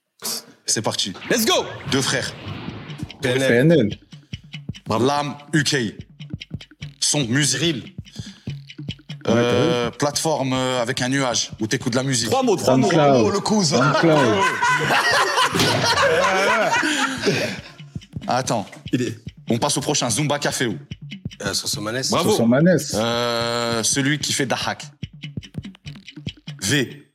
[0.67, 1.13] C'est parti.
[1.31, 2.33] Let's go Deux frères.
[3.23, 3.99] PNL.
[4.89, 5.77] Lam UK.
[7.01, 7.97] Son, musique.
[9.29, 12.29] Euh, plateforme euh, avec un nuage où t'écoutes de la musique.
[12.29, 12.91] Trois mots, trois mots.
[12.93, 13.93] Oh, le cousin.
[18.27, 18.67] Attends.
[19.49, 20.11] On passe au prochain.
[20.11, 20.77] Zumba Café où
[21.45, 22.03] Euh, Sosomanes.
[22.11, 22.49] Bravo.
[22.95, 24.87] Euh, Celui qui fait Dahak.
[26.63, 27.09] V.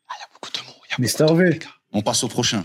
[0.99, 1.59] Mister V.
[1.91, 2.63] On passe au prochain.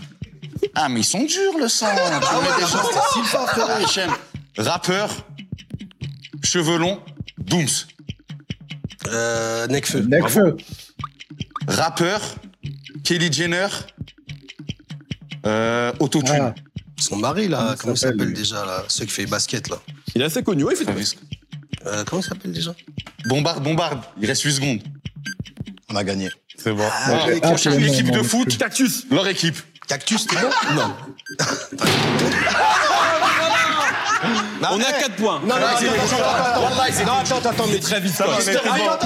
[0.75, 1.87] Ah, mais ils sont durs, le sang.
[1.89, 4.07] Ah ouais, déjà.
[4.57, 5.09] Rappeur.
[6.43, 6.99] Cheveux longs.
[7.37, 7.67] Dooms.
[9.07, 9.99] Euh, Necfeu.
[10.01, 10.57] Necfeu.
[11.67, 12.21] Rappeur.
[13.03, 13.67] Kelly Jenner.
[15.45, 16.39] Euh, Autotune.
[16.41, 16.55] Ah,
[16.97, 19.77] Son mari, là, Comment comment il s'appelle, déjà, là Ceux qui fait basket, là?
[20.15, 21.17] Il est assez connu, ouais, il fait Un risque.
[21.85, 22.73] Euh, comment il s'appelle déjà?
[23.25, 24.01] Bombarde, bombarde.
[24.21, 24.83] Il reste 8 secondes.
[25.89, 26.29] On a gagné.
[26.57, 26.83] C'est bon.
[26.89, 28.57] Ah, ah, Prochaine non, équipe non, de foot.
[28.57, 29.05] Cactus.
[29.11, 29.57] Leur équipe.
[29.87, 30.49] Cactus, t'es bon?
[30.75, 30.95] Non.
[34.71, 35.41] On a 4 points.
[35.43, 38.13] Non, non, attends, attends, non, attends, attends, mais Très vite,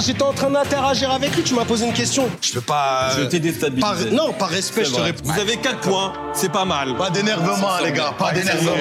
[0.04, 2.28] J'étais en train d'interagir avec lui, tu m'as posé une question.
[2.40, 3.10] Je peux pas.
[3.16, 4.10] Je euh, t'ai déstabilisé.
[4.10, 5.22] Non, par respect, je te réponds.
[5.24, 6.96] Vous avez 4 points, c'est pas mal.
[6.96, 8.12] Pas d'énervement, les gars.
[8.18, 8.72] Pas d'énervement.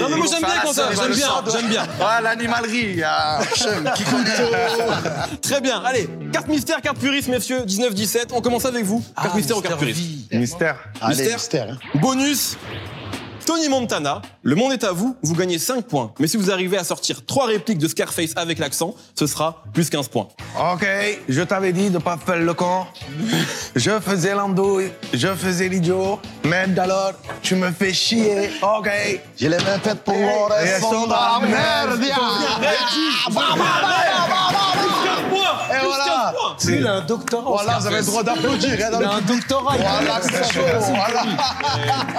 [0.00, 1.86] Non, mais moi j'aime bien quand ça, j'aime bien, j'aime bien.
[2.00, 3.02] Ah, l'animalerie.
[3.04, 3.40] ah,
[3.94, 4.30] qui connaît
[5.42, 9.04] Très bien, allez, carte mystère, carte puriste, messieurs, 19-17, on commence avec vous.
[9.20, 10.00] Carte mystère ou carte puriste
[10.32, 10.76] Mystère.
[11.00, 11.36] Allez, Mystère.
[11.36, 11.66] mystère.
[11.70, 11.98] hein.
[12.00, 12.56] Bonus,
[13.44, 16.12] Tony Montana, le monde est à vous, vous gagnez 5 points.
[16.18, 19.90] Mais si vous arrivez à sortir 3 répliques de Scarface avec l'accent, ce sera plus
[19.90, 20.28] 15 points.
[20.72, 20.86] Ok,
[21.28, 22.86] je t'avais dit de pas faire le con.
[23.74, 26.20] Je faisais l'andouille, je faisais l'idiot.
[26.44, 27.12] Mais alors,
[27.42, 28.50] tu me fais chier.
[28.62, 28.88] Ok.
[29.36, 32.00] J'ai les mains faites pour voir Et elles sont dans la merde.
[35.70, 36.34] Et voilà.
[36.64, 37.50] Lui, il a un doctorat.
[37.50, 38.70] Voilà, vous avez le droit d'applaudir.
[38.72, 39.76] hein, Il a un doctorat.
[39.76, 40.60] Voilà, c'est chaud.
[40.78, 41.22] Voilà.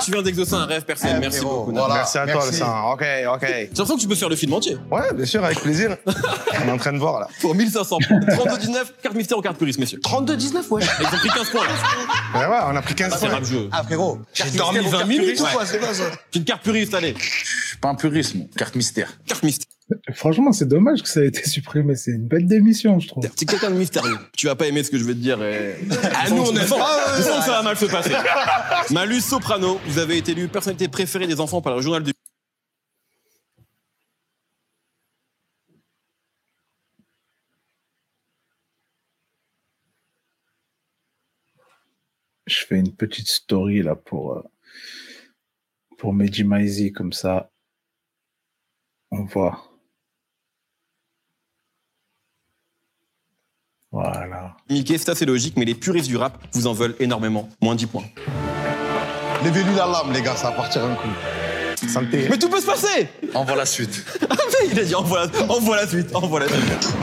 [0.04, 1.72] Tu viens d'exaucer un rêve personnel, merci frérot, beaucoup.
[1.78, 1.94] voilà.
[1.96, 2.58] Merci à toi, le Merci.
[2.60, 2.92] sang.
[2.92, 3.02] Ok,
[3.34, 3.40] ok.
[3.42, 4.78] J'ai l'impression que tu peux faire le film entier.
[4.92, 5.96] Ouais, bien sûr, avec plaisir.
[6.06, 7.28] On est en train de voir, là.
[7.42, 8.20] Pour 1500 points.
[8.20, 10.00] 32-19, carte mystère ou carte puriste, messieurs.
[10.04, 10.84] 32-19, ouais.
[11.00, 12.40] Ils ont pris 15 points là.
[12.40, 13.40] Ouais, ouais, on a pris 15 C'est points.
[13.72, 14.20] Ah, frérot.
[14.34, 16.04] J'ai dormi 20 minutes ou quoi C'est quoi ça
[16.36, 17.16] Une carte puriste, allez.
[17.18, 18.48] Je suis pas un puriste, mon.
[18.58, 19.10] Carte mystère.
[19.28, 19.68] Carte mystère.
[20.14, 21.96] Franchement, c'est dommage que ça ait été supprimé.
[21.96, 23.24] C'est une bête d'émission, je trouve.
[23.36, 24.18] C'est quelqu'un de mystérieux.
[24.38, 25.42] Tu vas pas aimer ce que je vais te dire.
[25.44, 25.76] Et...
[26.16, 28.14] Ah, nous, on sens que ça va mal se passer.
[28.92, 32.12] Malus Soprano, vous avez été élu personnalité préférée des enfants par le journal du.
[42.46, 44.44] Je fais une petite story là pour, euh,
[45.98, 47.50] pour Meji Maizi, comme ça.
[49.12, 49.73] On voit.
[53.94, 54.56] Voilà.
[54.72, 57.48] Mickey, c'est assez logique, mais les puristes du rap vous en veulent énormément.
[57.62, 58.04] Moins 10 points.
[59.46, 61.08] Levez-lui la lame, les gars, ça va partir un coup.
[61.88, 62.28] Santé.
[62.30, 64.04] Mais tout peut se passer Envoie la suite.
[64.30, 66.94] Ah, mais Il a dit envoie la, envoie la suite, envoie la suite.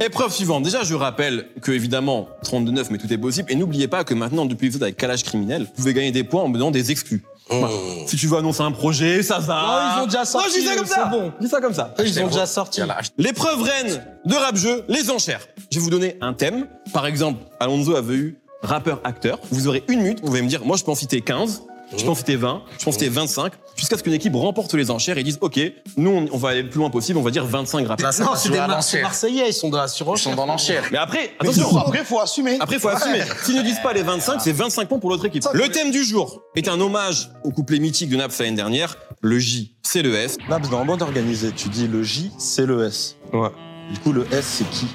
[0.00, 0.64] Épreuve suivante.
[0.64, 3.52] Déjà, je rappelle que, évidemment, 32-9, mais tout est possible.
[3.52, 6.42] Et n'oubliez pas que maintenant, depuis l'épisode avec Calage Criminel, vous pouvez gagner des points
[6.42, 7.22] en me donnant des exclus.
[7.50, 7.68] Voilà.
[8.06, 9.62] Si tu veux annoncer un projet, ça, ça.
[9.66, 11.04] Oh, ils ont déjà Non, sorti, je dis ça comme c'est ça.
[11.06, 11.32] bon.
[11.38, 11.94] Je dis ça comme ça.
[11.98, 12.80] Ils ont déjà sorti.
[13.18, 15.46] L'épreuve reine de rap jeu, les enchères.
[15.70, 16.66] Je vais vous donner un thème.
[16.92, 19.38] Par exemple, Alonso avait eu rappeur-acteur.
[19.50, 21.62] Vous aurez une minute, vous allez me dire, moi je peux en citer 15,
[21.96, 24.74] je peux en citer 20, je peux en citer 25, jusqu'à ce qu'une équipe remporte
[24.74, 25.58] les enchères et dise, OK,
[25.96, 28.12] nous on, on va aller le plus loin possible, on va dire 25 rappeurs.
[28.20, 28.68] non, c'est des Mar-
[29.02, 30.32] Marseillais, ils sont dans la surenchère.
[30.32, 30.84] Ils sont dans l'enchère.
[30.92, 31.76] Mais après, Mais attention.
[31.78, 32.56] après, faut assumer.
[32.60, 33.22] Après, faut assumer.
[33.42, 35.44] S'ils ne disent pas les 25, c'est 25 points pour l'autre équipe.
[35.52, 38.96] Le thème du jour est un hommage au couplet mythique de Naps l'année dernière.
[39.20, 40.36] Le J, c'est le S.
[40.48, 43.16] Naps, dans un bande organisé, tu dis le J, c'est le S.
[43.32, 43.48] Ouais.
[43.92, 44.86] Du coup, le S, c'est qui?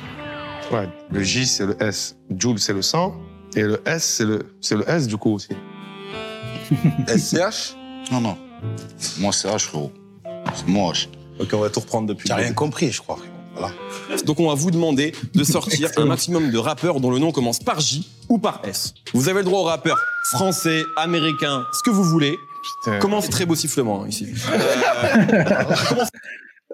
[0.71, 2.15] Ouais, le J, c'est le S.
[2.37, 3.15] Joule, c'est le sang.
[3.55, 5.49] Et le S, c'est le, c'est le S, du coup, aussi.
[7.07, 7.75] SCH
[8.11, 8.37] Non, non.
[9.19, 9.91] Moi, c'est H, frérot.
[10.55, 11.09] C'est moche.
[11.39, 12.27] Ok, on va tout reprendre depuis.
[12.27, 13.33] T'as rien compris, je crois, frérot.
[13.55, 13.73] Voilà.
[14.25, 17.59] Donc on va vous demander de sortir un maximum de rappeurs dont le nom commence
[17.59, 18.93] par J ou par S.
[19.13, 19.99] Vous avez le droit aux rappeurs
[20.31, 22.37] français, américains, ce que vous voulez.
[22.83, 22.99] Putain.
[22.99, 24.27] Comment c'est très beau sifflement hein, ici.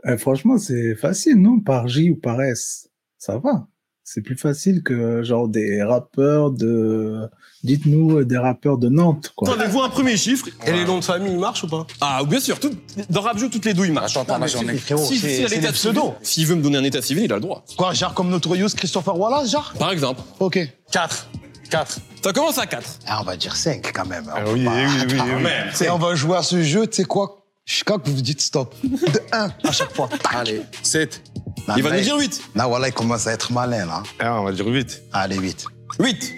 [0.05, 1.59] Euh, franchement, c'est facile, non?
[1.59, 2.89] Par J ou par S.
[3.17, 3.67] Ça va.
[4.07, 7.27] C'est plus facile que genre des rappeurs de.
[7.63, 9.49] Dites-nous euh, des rappeurs de Nantes, quoi.
[9.49, 10.47] Attendez-vous un premier chiffre.
[10.67, 11.87] Et les noms de famille, ils marchent ou pas?
[12.01, 12.69] Ah bien sûr, tout,
[13.09, 14.15] dans rap jeu toutes les douilles marchent.
[14.15, 14.77] Attends, attends, là, j'en ai.
[14.77, 15.73] Frérot, Si, c'est l'état
[16.21, 17.65] s'il veut me donner un état civil, il a le droit.
[17.77, 19.73] Quoi, genre comme Notorious Christopher Wallace, genre?
[19.79, 20.59] Par exemple, Ok.
[20.91, 21.27] 4.
[21.71, 21.97] 4.
[22.23, 22.99] ça commence à 4.
[23.07, 24.25] Ah, on va dire 5 quand même.
[24.31, 25.85] Ah oui, oui, oui, oui, oui.
[25.85, 27.44] Et on va jouer à ce jeu, tu sais quoi?
[27.65, 28.75] Jusqu'à que vous dites stop.
[28.83, 30.07] De 1 à chaque fois.
[30.31, 31.21] Allez, 7.
[31.67, 32.41] Non, Il va nous dire 8.
[32.53, 34.03] Là, voilà, il commence à être malin, là.
[34.19, 35.01] Ah, on va dire 8.
[35.11, 35.65] Allez, 8.
[35.99, 36.33] 8.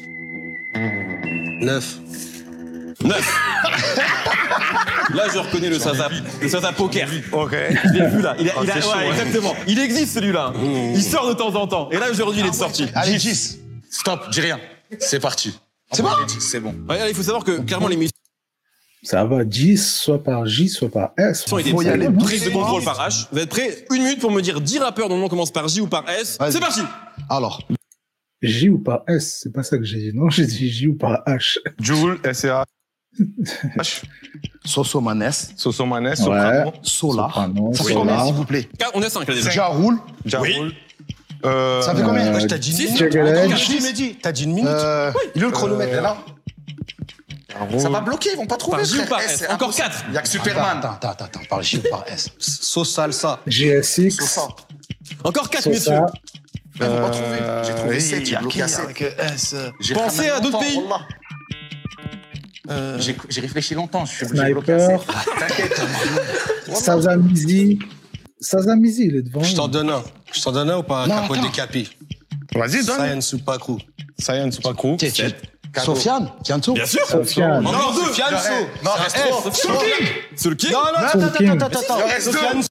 [1.62, 1.98] 9.
[3.04, 3.40] 9.
[5.14, 6.10] Là, je reconnais le Sasa,
[6.42, 7.10] le Sasa Poker.
[7.34, 7.52] Ok.
[7.52, 8.36] Je l'ai vu là.
[8.40, 9.12] Il, a- il a- c'est chaud, ouais, hein.
[9.12, 9.54] exactement.
[9.68, 10.54] Il existe celui-là.
[10.96, 11.90] Il sort de temps en temps.
[11.92, 12.88] Et là, aujourd'hui, il est sorti.
[12.96, 13.60] Allez, 10.
[13.90, 14.60] Stop, dis rien.
[15.00, 15.60] C'est parti.
[15.92, 16.10] C'est bon
[16.40, 16.74] C'est bon.
[16.90, 18.14] Ouais, là, il faut savoir que clairement, l'émission
[19.04, 21.42] Ça va 10, soit par J, soit par S.
[21.60, 23.28] était Faut y aller prise de contrôle par H.
[23.32, 25.68] Vous êtes prêts Une minute pour me dire 10 rappeurs dont le nom commence par
[25.68, 26.38] J ou par S.
[26.50, 26.82] C'est parti
[27.30, 27.62] Alors,
[28.42, 30.12] J ou par S, c'est pas ça que j'ai dit.
[30.18, 31.58] Non, j'ai dit J ou par H.
[31.80, 32.66] Joule, SCH,
[34.66, 36.16] Soso Manes, Soso Manes, Ouais.
[36.16, 36.74] Soprano.
[36.84, 39.50] Soprano, Ça fait combien, s'il vous plaît On est 5 là déjà.
[39.50, 39.98] Jaroul.
[40.26, 40.74] Jaroul.
[41.46, 44.18] Euh, Ça fait combien Euh, Je t'ai dit une minute.
[44.22, 46.18] T'as dit une minute euh, Il est où le chronomètre euh, est là
[47.80, 48.78] ça va bloquer, ils vont pas trouver.
[48.78, 50.06] Par J ou par S, eh, S Encore 4.
[50.10, 50.78] Il y a que Superman.
[50.78, 52.30] Attends, attends, attends, par J ou par S.
[52.38, 53.40] Sauce salsa.
[53.48, 54.12] GSX.
[54.12, 54.48] Sosa.
[55.24, 55.94] Encore 4, messieurs.
[56.76, 57.38] Ils vont bah, pas trouver.
[57.42, 58.68] Euh, j'ai trouvé 7, j'ai bloqué à
[59.94, 60.80] Pensez à d'autres pays.
[62.70, 63.00] Euh...
[63.00, 64.60] J'ai réfléchi longtemps, je suis obligé de
[65.40, 65.82] T'inquiète.
[66.74, 67.80] Sazamizi.
[68.40, 69.42] Sazamizi, il est devant.
[69.42, 70.04] Je t'en donne un.
[70.34, 71.88] Je t'en donne un ou pas un capot décapé
[72.54, 73.00] Vas-y, donne.
[73.00, 73.78] Science Supaku.
[74.20, 74.98] Science Supaku.
[75.00, 75.57] 7.
[75.74, 75.96] Cadeau.
[75.96, 77.06] Sofiane Bien sûr.
[77.08, 77.64] Sofiane.
[77.64, 79.18] Non, non c'est Non, reste
[80.58, 82.20] king Non, non, attends, attends, attends, attends.
[82.20, 82.64] Sofiane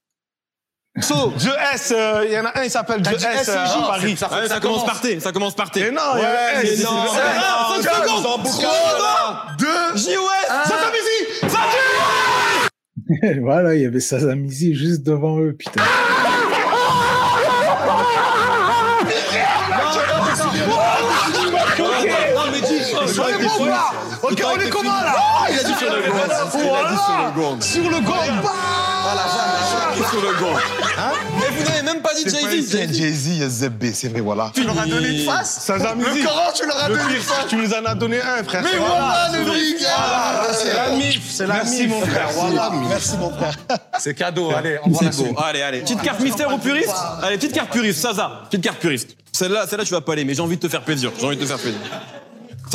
[1.01, 4.17] So, je S, euh, il y en a un, il s'appelle Je S, euh, Paris.
[4.17, 5.81] Ça, commence par T, ça commence par T.
[5.81, 6.23] Mais non, ouais,
[6.63, 14.01] mais non, non, non, 5 secondes, 3, 2, JOS, Sazamizi, Sazamizi Voilà, il y avait
[14.01, 15.83] Sazamizi juste devant eux, putain.
[24.31, 25.15] Ok, on est comment, là
[25.51, 26.19] Il a dit sur le gong.
[26.19, 27.61] Il a dit sur le gong.
[27.61, 28.17] Sur le gong
[30.11, 30.57] Sur le gong.
[31.39, 32.93] Mais vous n'avez même pas dit Jay-Z.
[32.93, 34.51] Jay-Z, il y a ZB, c'est vrai, voilà.
[34.53, 37.47] Tu leur as donné une face Ça Le Coran, tu leur as donné une face
[37.49, 38.63] tu nous en as donné un, frère.
[38.63, 39.91] Mais voilà, le C'est brigade
[40.53, 42.71] C'est la mif, c'est la Merci, mif, mon frère, voilà.
[42.71, 42.89] Merci.
[42.89, 43.55] Merci, mon frère.
[43.99, 45.25] C'est cadeau, allez, on va la C'est beau.
[45.27, 45.39] suite.
[45.45, 45.81] Allez, allez.
[45.81, 46.95] Petite carte mystère aux puristes.
[47.23, 48.01] Allez, petite carte puriste.
[48.01, 48.43] Saza.
[48.51, 49.17] Petite carte puriste.
[49.33, 51.13] Celle-là, celle-là, tu vas pas aller, mais j'ai envie de te faire plaisir.
[51.19, 51.81] J'ai envie de te faire plaisir.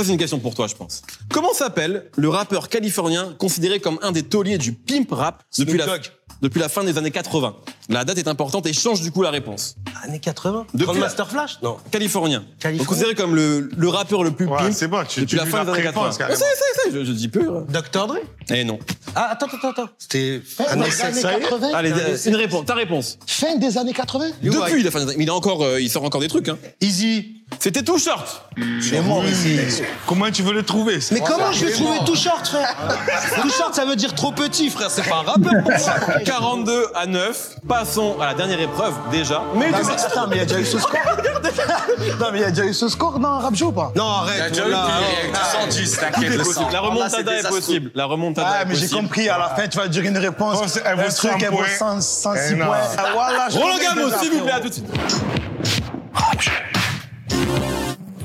[0.01, 1.03] Ça, c'est une question pour toi, je pense.
[1.31, 5.85] Comment s'appelle le rappeur californien considéré comme un des tauliers du pimp rap depuis la,
[5.85, 6.05] Dogg.
[6.41, 7.55] Depuis la fin des années 80
[7.89, 9.75] La date est importante et change du coup la réponse.
[10.03, 11.77] Années 80 Depuis la- Grandmaster Flash Non.
[11.91, 12.43] Californien.
[12.59, 12.77] Californien.
[12.79, 15.35] Donc, considéré comme le, le rappeur le plus Ouais, pimp c'est bon, tu- depuis tu
[15.35, 15.91] la fin des années 80.
[15.91, 16.39] prépenses, carrément.
[16.39, 17.41] Ouais, c'est, c'est, c'est, je, je dis peu.
[17.57, 17.65] hein.
[17.69, 18.07] Dr.
[18.07, 18.17] Dre
[18.49, 18.79] Eh non.
[19.15, 19.89] Ah, attends, attends, attends.
[19.97, 21.25] C'était Fin années des 60.
[21.25, 21.93] années 80 Allez,
[22.25, 22.65] une réponse.
[22.65, 23.17] Ta réponse.
[23.27, 25.15] Fin des années 80 Depuis la fin des années.
[25.17, 26.47] Mais il a encore, euh, il sort encore des trucs.
[26.49, 26.57] Hein.
[26.79, 27.37] Easy.
[27.59, 28.49] C'était tout short.
[28.79, 29.59] C'est mort ici.
[30.07, 32.73] Comment tu veux le trouver Mais comment je vais trouver tout short, frère
[33.41, 34.89] Tout short, ça veut dire trop petit, frère.
[34.89, 35.95] C'est pas un rappeur pour ça.
[36.23, 37.55] 42 à 9.
[37.67, 39.41] Passons à la dernière épreuve déjà.
[39.55, 40.99] Mais Non, mais attends, mais il y a déjà eu ce score
[42.19, 43.91] Non, mais il y a déjà eu ce score dans rap show ou pas?
[43.95, 44.53] Non, Il y a arrête.
[44.53, 46.63] déjà eu là, du ah, 110, tout t'inquiète, le sang.
[46.65, 47.91] La c'est remontada est possible.
[47.95, 49.01] La remontada Ah, est mais j'ai possible.
[49.01, 50.57] compris, à la fin, tu vas dire une réponse.
[50.61, 51.67] Oh, c'est- elle vaut un truc, 100 elle vaut points.
[51.77, 52.65] 100, 106 Eh non.
[52.65, 52.77] points.
[52.97, 54.57] Ah, voilà, je Roland connais Gamos, déjà, s'il vous plaît, frérot.
[54.57, 54.85] à tout de suite.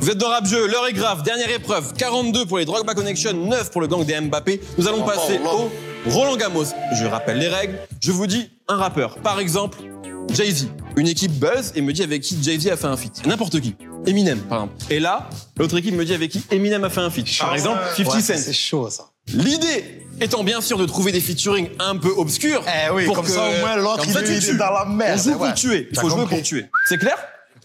[0.01, 3.33] Vous êtes dans Rap Jeu, l'heure est grave, dernière épreuve, 42 pour les Drogba Connection,
[3.33, 4.61] 9 pour le gang des Mbappé.
[4.79, 5.71] Nous allons Oh, passer oh, au
[6.09, 6.67] Roland Gamos.
[6.99, 9.17] Je rappelle les règles, je vous dis un rappeur.
[9.17, 9.79] Par exemple,
[10.33, 10.69] Jay-Z.
[10.97, 13.27] Une équipe buzz et me dit avec qui Jay-Z a fait un feat.
[13.27, 13.77] N'importe qui.
[14.07, 14.85] Eminem, par exemple.
[14.91, 15.29] Et là,
[15.59, 17.27] l'autre équipe me dit avec qui Eminem a fait un feat.
[17.39, 18.35] Par exemple, 50 Ouais, Cent.
[18.37, 19.05] C'est chaud, ça.
[19.29, 22.63] L'idée étant bien sûr de trouver des featuring un peu obscurs.
[22.67, 25.23] Eh oui, pour comme que- ça, au moins, l'autre, il est- dans la merde, On
[25.23, 25.49] joue ouais.
[25.49, 25.89] pour tuer.
[25.91, 26.37] Il faut jouer compris.
[26.37, 26.67] pour tuer.
[26.89, 27.17] C'est clair?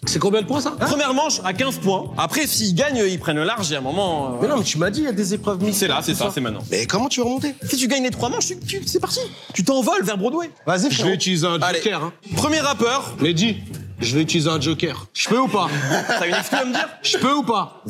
[0.07, 2.05] C'est combien de points, ça Première manche à 15 points.
[2.17, 4.31] Après, s'ils gagnent, ils prennent le large et à un moment.
[4.33, 5.77] euh, Mais non, mais tu m'as dit, il y a des épreuves mises.
[5.77, 6.63] C'est là, c'est ça, c'est maintenant.
[6.71, 9.19] Mais comment tu vas remonter Si tu gagnes les trois manches, tu- tu- c'est parti.
[9.53, 10.49] Tu t'envoles vers Broadway.
[10.65, 11.09] Vas-y, Je frérot.
[11.09, 11.77] vais utiliser un Allez.
[11.83, 12.03] joker.
[12.03, 12.13] Hein.
[12.35, 13.13] Premier rappeur.
[13.21, 13.57] Lady,
[13.99, 15.05] je vais utiliser un joker.
[15.13, 15.67] Je peux ou pas
[16.07, 17.83] T'as une excuse à me dire Je peux ou pas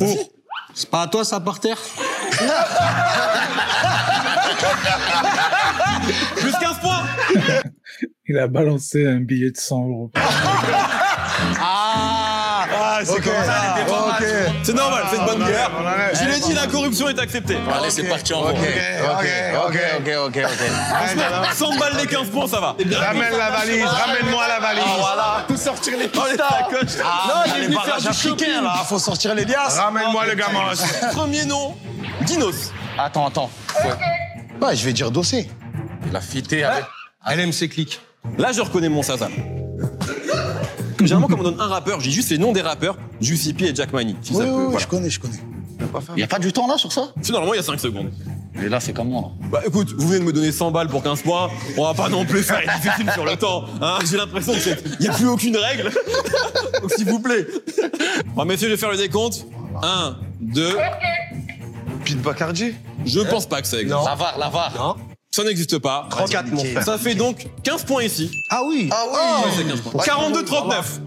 [0.73, 1.77] C'est pas à toi ça par terre
[6.35, 7.03] Plus 15 points.
[8.27, 10.11] Il a balancé un billet de 100 euros.
[13.01, 14.63] Ah, Ah, c'est comme ça, ah, les.
[14.63, 15.71] C'est normal, c'est une bonne on guerre.
[16.13, 17.57] Je l'ai dit, la corruption est acceptée.
[17.73, 18.57] Allez, c'est parti en Ok, rond.
[18.57, 19.27] ok,
[19.67, 21.53] ok, ok, ok, ok.
[21.55, 22.75] 100 balles les 15 points, ça va.
[22.99, 24.83] Ramène la valise, ramène-moi la valise.
[24.99, 27.01] Voilà, tout sortir les Oh, les sacoches.
[27.03, 28.73] Ah, Non, il est venu faire là.
[28.87, 29.77] Faut sortir les liasses.
[29.79, 30.59] Ramène-moi le gamos.
[31.13, 31.75] Premier nom,
[32.21, 32.71] Dinos.
[32.97, 33.49] Attends, attends.
[34.61, 35.49] Ouais, je vais dire dossier.
[36.11, 36.85] La fité avec.
[37.27, 38.01] LMC clic.
[38.37, 39.31] Là, je reconnais mon Sazam.
[41.07, 43.75] Généralement, quand on donne un rappeur, j'ai juste les noms des rappeurs, Juicy P et
[43.75, 44.15] Jack Money.
[44.21, 44.79] Si ça Oui, peut, oui, voilà.
[44.79, 45.39] je connais, je connais.
[46.15, 47.07] Il y a pas du temps là sur ça?
[47.21, 48.11] Si, Normalement, il y a 5 secondes.
[48.63, 49.47] Et là, c'est comment là?
[49.49, 52.07] Bah écoute, vous venez de me donner 100 balles pour 15 points, on va pas
[52.09, 53.63] non plus faire difficile sur le temps.
[53.81, 55.89] Hein J'ai l'impression qu'il n'y a plus aucune règle.
[56.81, 57.47] Donc s'il vous plaît.
[58.35, 59.45] Bon messieurs, je vais faire le décompte.
[59.81, 60.75] 1, 2,
[62.05, 62.73] Pete Bacardi?
[63.05, 63.97] Je pense pas que ça existe.
[64.05, 64.97] La VAR, la VAR.
[65.33, 66.07] Ça n'existe pas.
[66.09, 66.83] 34, mon frère.
[66.83, 68.43] Ça fait donc 15 points ici.
[68.49, 68.89] Ah oui.
[68.91, 70.03] Ah oui Ouais, c'est 15 points.
[70.03, 70.99] 42, 39.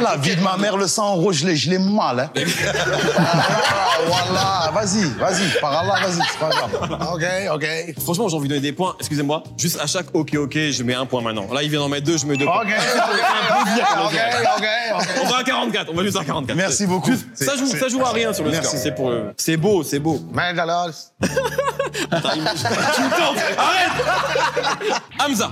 [0.00, 2.18] La vie de ma mère, le sang en rouge, je l'ai- je l'ai mal.
[2.20, 2.30] Hein.
[4.02, 7.10] Ah, voilà, vas-y, vas-y, par là, vas-y, c'est pas grave.
[7.14, 7.66] Ok, ok.
[8.02, 8.96] Franchement, j'ai envie de donner des points.
[8.98, 9.42] Excusez-moi.
[9.58, 11.46] Juste à chaque ok, ok, je mets un point maintenant.
[11.52, 12.62] Là, il vient d'en mettre deux, je mets deux points.
[12.62, 12.68] Ok.
[14.04, 14.66] Ok, ok, ok.
[15.22, 16.56] On va à 44, on va juste à 44.
[16.56, 17.12] Merci beaucoup.
[17.34, 18.68] Ça joue, ça joue à rien sur le Merci.
[18.70, 18.80] score.
[18.82, 20.18] C'est pour le- C'est beau, c'est beau.
[20.32, 20.88] Mais alors,
[22.10, 23.38] Attends, il- tu me tentes.
[23.58, 25.50] Arrête Hamza.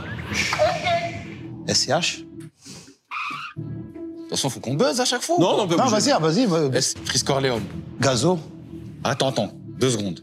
[1.66, 2.24] SCH
[3.56, 3.62] De
[4.22, 5.36] toute façon, faut qu'on buzz à chaque fois.
[5.38, 6.46] Non, non, on peut Non, vas-y, ah, vas-y.
[6.46, 7.62] vas- S- Chris Corleone.
[8.00, 8.38] Gazo.
[9.04, 9.52] Attends, attends.
[9.78, 10.20] Deux secondes.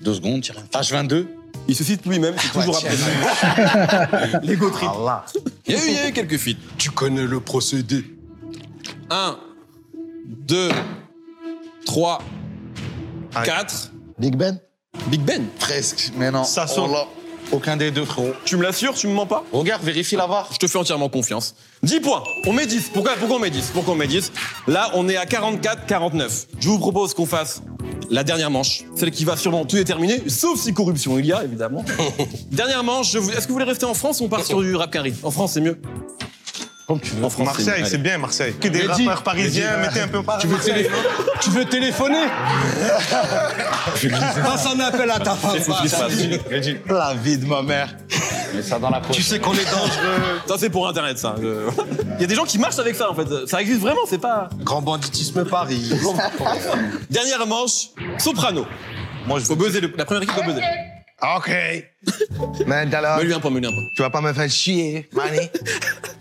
[0.00, 0.42] Deux secondes.
[0.72, 1.26] H22.
[1.66, 2.90] Il se cite lui-même, c'est toujours tiens.
[2.90, 4.48] après lui.
[4.48, 4.88] L'ego trip.
[4.88, 5.24] Allah.
[5.66, 6.56] Il y, a eu, il y a eu quelques feats.
[6.76, 8.04] Tu connais le procédé.
[9.10, 9.38] 1,
[10.26, 10.68] 2,
[11.86, 12.20] 3,
[13.44, 13.90] 4.
[14.18, 14.58] Big Ben
[15.08, 15.46] Big Ben.
[15.58, 16.12] Presque.
[16.16, 16.44] Mais non.
[16.44, 16.92] Ça Oh sonne.
[16.92, 17.06] là.
[17.52, 18.32] Aucun des deux, frérot.
[18.46, 20.48] Tu me l'assures, tu me mens pas Regarde, vérifie la VAR.
[20.50, 21.54] Je te fais entièrement confiance.
[21.82, 22.22] 10 points.
[22.46, 22.88] On met 10.
[22.92, 24.32] Pourquoi, pourquoi on met 10 Pourquoi on met 10
[24.66, 26.46] Là, on est à 44, 49.
[26.58, 27.60] Je vous propose qu'on fasse
[28.10, 28.84] la dernière manche.
[28.96, 31.84] Celle qui va sûrement tout déterminer, sauf si corruption il y a, évidemment.
[32.50, 33.12] dernière manche.
[33.12, 34.90] je vous- Est-ce que vous voulez rester en France ou on part sur du rap
[34.90, 35.12] carry?
[35.22, 35.78] En France, c'est mieux
[36.86, 37.24] Comme tu veux.
[37.24, 38.54] En France, Marseille, c'est bien, Marseille.
[38.60, 39.06] Que des Mehdi.
[39.06, 40.88] rappeurs parisiens, mettez un peu par Tu veux, télé-
[41.40, 42.26] tu veux téléphoner
[44.42, 45.56] Passe un appel à ta femme.
[46.88, 47.94] La vie de ma mère.
[48.54, 49.16] Mets ça dans la poche.
[49.16, 50.40] Tu sais qu'on est dangereux.
[50.46, 51.34] Ça, c'est pour Internet, ça.
[51.40, 53.26] Il y a des gens qui marchent avec ça, en fait.
[53.46, 54.48] Ça existe vraiment, c'est pas...
[54.60, 55.90] Grand banditisme Paris.
[57.10, 58.66] Dernière manche, soprano.
[59.26, 60.62] Moi, je Faut buzzer, le- la première équipe doit buzzer.
[61.36, 61.50] Ok.
[62.66, 63.82] Mais alors, Mets-lui un point, mets-lui un point.
[63.96, 65.38] tu vas pas me faire chier, Mani.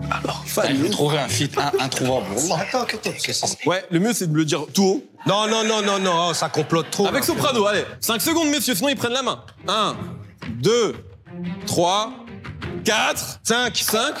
[0.00, 2.26] Putain, Il faut trouver un feat un- introuvable.
[2.34, 2.62] Wallah.
[2.62, 3.10] Attends, attends, attends.
[3.18, 3.46] c'est ça.
[3.66, 5.04] Ouais, le mieux, c'est de le dire tout haut.
[5.26, 7.06] Non, non, non, non, non, ça complote trop.
[7.06, 7.84] Avec soprano, allez.
[8.00, 9.44] 5 secondes, messieurs, sinon ils prennent la main.
[9.66, 9.96] 1,
[10.60, 10.96] 2,
[11.66, 12.12] 3,
[12.84, 14.14] 4, 5, 5.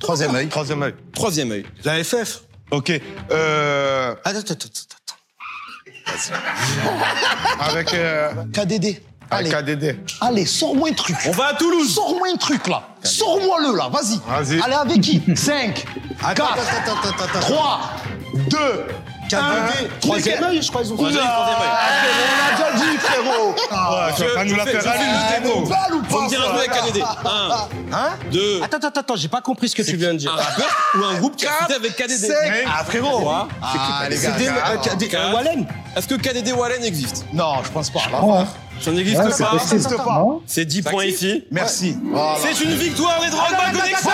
[0.00, 0.48] Troisième œil.
[0.48, 0.94] Troisième œil.
[1.14, 1.64] Troisième œil.
[1.84, 2.42] La FF.
[2.70, 2.90] Ok.
[3.30, 5.14] Euh, Attends, attends, attends.
[7.60, 9.02] avec, euh, KDD.
[9.32, 9.98] Allez, KDD.
[10.20, 11.16] allez, sors-moi un truc.
[11.26, 11.94] On va à Toulouse.
[11.94, 12.82] Sors-moi un truc là.
[13.02, 14.18] Sors-moi-le là, vas-y.
[14.26, 14.60] Vas-y.
[14.62, 15.22] Allez, avec qui?
[15.36, 15.84] 5,
[16.24, 17.40] Attends, 4, attends, attends, attends, attends.
[17.40, 17.80] 3,
[18.48, 18.58] 2,
[19.28, 19.90] KDD.
[20.00, 21.68] Troisième œil, je crois ils ont Troisième, troisième œil.
[22.12, 23.48] On l'a déjà dit, frérot.
[23.50, 25.04] Ouais, tu vas pas nous la faire aller.
[25.04, 25.66] le démo.
[25.66, 27.02] Balle ou Faut pas me dire un ça jeu avec KDD.
[27.02, 28.08] 1, Hein?
[28.30, 30.32] 2, Attends, attends, attends, j'ai pas compris ce que tu viens de un dire.
[30.32, 30.68] rappeur
[30.98, 32.26] ou un groupe qui a cité avec KDD.
[32.26, 32.52] Cinq.
[32.66, 33.20] Ah, frérot.
[33.20, 33.48] Trois.
[33.62, 34.32] Ah, les C'est gars.
[34.96, 35.18] des, gars.
[35.20, 35.66] euh, euh, Wallen
[35.96, 37.24] Est-ce que KDD Wallen existe?
[37.32, 38.00] Non, je pense pas.
[38.80, 39.50] Ça n'existe ouais, c'est pas.
[39.50, 39.96] possible.
[40.06, 41.44] Non C'est 10 points ici.
[41.50, 41.96] Merci.
[42.04, 42.36] Voilà.
[42.40, 44.10] C'est une victoire des Drogba Connection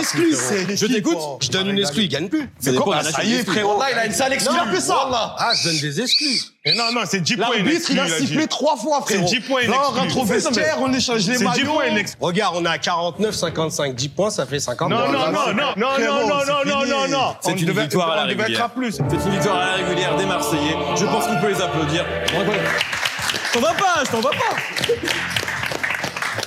[0.00, 0.34] exclue.
[0.74, 1.18] Je t'écoute.
[1.40, 2.50] Je donne une exclue, il gagne plus.
[2.58, 3.78] Ça dépend de la Ça y est, frérot.
[3.78, 4.54] Là, il a une sale exclue.
[4.56, 5.08] Non, plus ça.
[5.38, 6.40] Ah, je donne des exclus.
[6.66, 7.46] Mais non, non, c'est 10 points.
[7.56, 9.26] L'arbitre, il a sifflé trois fois, frérot.
[9.26, 11.72] C'est 10 points, Là, on rentre au vestiaire, on échange les C'est 10 maillots.
[11.72, 12.02] points.
[12.20, 13.94] Regarde, on est à 49, 55.
[13.94, 14.90] 10 points, ça fait 50.
[14.90, 17.72] Non, non, non, non, non, non, non, c'est non, non, non, Non, non, C'est une
[17.72, 18.70] victoire à la régulière.
[18.90, 20.76] C'est une victoire à la régulière des Marseillais.
[20.96, 22.04] Je pense qu'on peut les applaudir.
[23.52, 25.39] T'en vas pas, je t'en vas pas.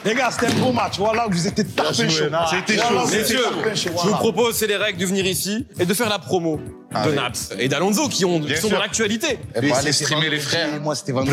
[0.06, 0.97] Les gars, c'était un beau match.
[0.97, 2.26] Voilà, vous étiez tapés chaud.
[2.49, 3.08] c'était chaud.
[3.12, 3.45] Messieurs,
[3.76, 6.60] je vous propose, c'est les règles, de venir ici et de faire la promo
[7.06, 9.39] de Naps et d'Alonso qui, ont, qui Bien sont dans l'actualité.
[9.62, 10.70] Et pas aller streamer les frères.
[10.82, 11.12] moi, c'était.
[11.14, 11.30] Wallah,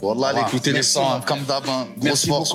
[0.00, 0.40] Voilà.
[0.40, 1.64] écouter les Merci, sons, comme d'hab.
[1.68, 1.86] hein.
[1.96, 2.54] Grosse Merci force.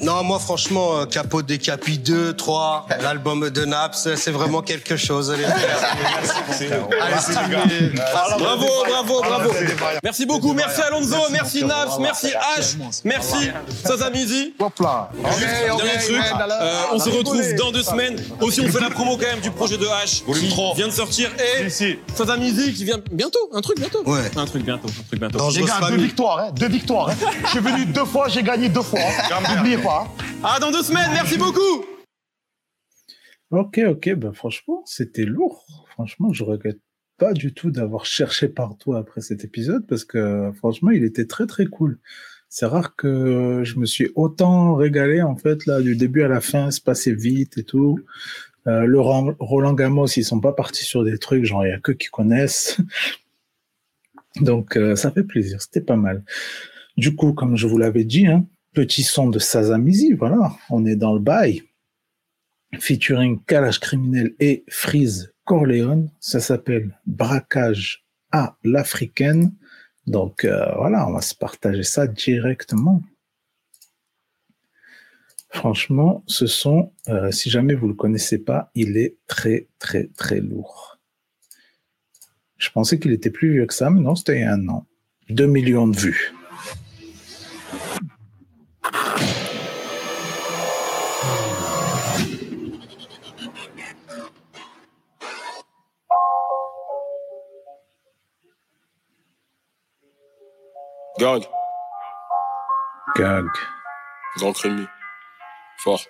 [0.00, 5.30] Non, moi, franchement, Capot des Capis 2, 3, l'album de Naps, c'est vraiment quelque chose,
[5.36, 5.96] les frères.
[7.00, 7.90] Allez, c'est fini.
[8.38, 9.50] Bravo, bravo, bravo.
[10.02, 13.50] Merci beaucoup, merci Alonso, merci Naps, merci H, merci
[13.84, 14.54] Sazamizi.
[14.58, 15.10] Hop là.
[15.22, 16.16] Dernier truc,
[16.60, 18.16] euh, on se retrouve dans deux semaines.
[18.40, 21.25] Aussi, on fait la promo quand même du projet de H qui vient de sortir
[21.38, 21.68] et
[22.14, 24.02] Sazamizi qui vient bientôt, un truc bientôt.
[24.08, 24.20] Ouais.
[24.36, 25.38] Un truc bientôt, un truc bientôt.
[25.54, 27.10] Les gars, deux victoires, hein, deux victoires.
[27.10, 27.14] hein.
[27.44, 29.00] Je suis venu deux fois, j'ai gagné deux fois.
[29.00, 29.54] hein.
[29.56, 30.06] N'oubliez pas.
[30.20, 30.24] hein.
[30.42, 31.84] Ah, dans deux semaines, merci beaucoup.
[33.50, 35.64] Ok, ok, ben franchement, c'était lourd.
[35.90, 36.80] Franchement, je regrette
[37.18, 41.46] pas du tout d'avoir cherché partout après cet épisode parce que franchement, il était très
[41.46, 41.98] très cool.
[42.48, 46.40] C'est rare que je me suis autant régalé en fait là du début à la
[46.40, 47.98] fin, c'est passé vite et tout.
[48.66, 51.78] Euh, le Roland Gamos, ils sont pas partis sur des trucs genre il y a
[51.78, 52.78] que qui connaissent.
[54.40, 56.24] Donc euh, ça fait plaisir, c'était pas mal.
[56.96, 60.96] Du coup, comme je vous l'avais dit, hein, petit son de Sazamizi, voilà, on est
[60.96, 61.62] dans le bail
[62.80, 66.10] featuring Kalash Criminel et Freeze Corleone.
[66.20, 69.54] Ça s'appelle Braquage à l'africaine.
[70.06, 73.02] Donc euh, voilà, on va se partager ça directement.
[75.56, 80.38] Franchement, ce son, euh, si jamais vous le connaissez pas, il est très très très
[80.40, 80.98] lourd.
[82.58, 84.68] Je pensais qu'il était plus vieux que ça, mais non, c'était il y a un
[84.68, 84.86] an.
[85.30, 86.34] 2 millions de vues.
[101.18, 101.42] Gang,
[103.16, 103.46] Gag.
[104.36, 104.52] grand.
[105.86, 106.00] Fort.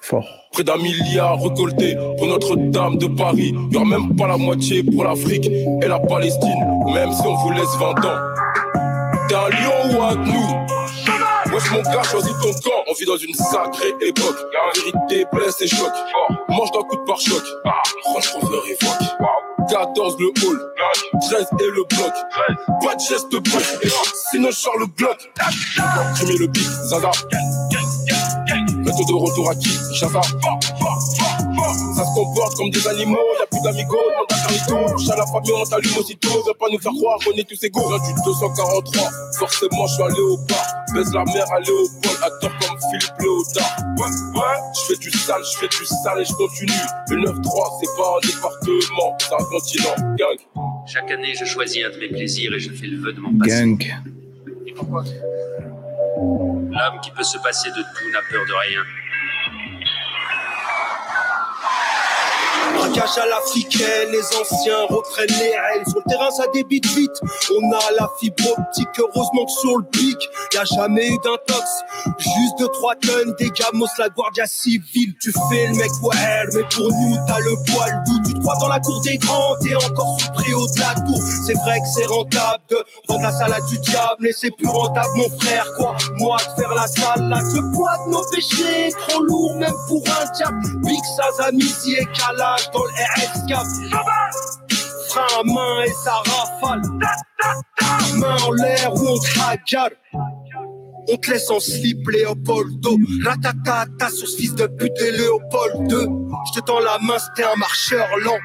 [0.00, 0.28] Fort.
[0.52, 3.52] Près d'un milliard récolté pour Notre-Dame de Paris.
[3.72, 6.84] Y aura même pas la moitié pour l'Afrique et la Palestine.
[6.94, 8.20] Même si on vous laisse 20 ans.
[9.28, 12.84] T'es un lion ou un nous Wesh mon gars, choisis ton camp.
[12.86, 14.36] On vit dans une sacrée époque.
[14.52, 15.98] La vérité blesse et choque.
[16.48, 17.42] Mange d'un coup de pare-choc.
[18.04, 19.02] Range Rover évoque.
[19.68, 20.60] 14 le hall,
[21.28, 22.12] 13 et le bloc.
[22.82, 23.78] Pas de geste bref,
[24.30, 25.30] sinon je sors le bloc.
[26.14, 27.10] Premier le beat, Zaza.
[28.88, 29.68] Méthode de retour à qui?
[29.94, 30.20] Chaza.
[30.22, 35.12] Ça se comporte comme des animaux, y'a plus d'amigos, demande à Carlito.
[35.12, 36.42] À la famille, on t'allume aussitôt.
[36.44, 37.88] Viens pas nous faire croire qu'on est tous égaux.
[37.88, 40.64] Viens du 243, forcément je suis allé au bar.
[40.94, 43.76] Baise la mère à Léopold, acteur comme Philippe Léotard.
[43.98, 46.72] Ouais, ouais, je fais du sale, je fais du sale et je continue.
[47.10, 49.96] Le 9-3, c'est pas un département, c'est un continent.
[50.16, 50.38] Gang.
[50.86, 53.36] Chaque année, je choisis un de mes plaisirs et je fais le vœu de mon
[53.38, 53.50] passé.
[53.50, 53.76] Gang.
[56.70, 58.82] L'homme qui peut se passer de tout n'a peur de rien.
[62.76, 65.84] Braquage à l'africaine, les anciens reprennent les rênes.
[65.86, 67.20] Sur le terrain, ça débite vite.
[67.50, 70.16] On a la fibre optique, heureusement que sur le pic,
[70.54, 71.64] y a jamais eu d'intox.
[72.18, 75.14] Juste deux, trois tonnes, des gamos, la guardia civile.
[75.20, 78.22] Tu fais le mec, ouais, mais pour nous, t'as le poil doux.
[78.26, 81.20] Tu te crois dans la cour des grands, t'es encore sous préau de la tour.
[81.46, 82.76] C'est vrai que c'est rentable de
[83.08, 85.96] vendre la salade du diable, mais c'est plus rentable, mon frère, quoi.
[86.18, 90.30] Moi, de faire la salade, le poids de nos péchés, trop lourd, même pour un
[90.32, 90.60] diable.
[90.84, 92.06] Big Sazamizi et
[92.56, 93.90] RS4.
[95.08, 96.82] Frein à main et ça rafale.
[98.16, 99.92] Main en l'air ou on te regarde.
[101.10, 102.98] On te laisse en slip, Léopoldo.
[103.24, 106.00] Ratatata sur ce fils de pute et Léopold 2.
[106.00, 108.38] Je te tends la main, c'était un marcheur lent.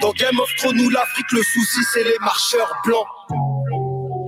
[0.00, 3.06] Dans Game of Thrones ou l'Afrique, le souci c'est les marcheurs blancs.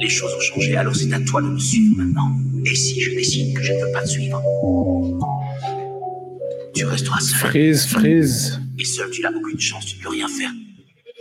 [0.00, 2.30] Les choses ont changé, alors c'est à toi de me suivre maintenant.
[2.64, 4.40] Et si je décide que je ne veux pas te suivre?
[6.78, 7.50] Tu resteras seul.
[7.50, 8.60] Freeze, freeze.
[8.78, 10.52] Et seul, tu n'as aucune chance, tu ne peux rien faire.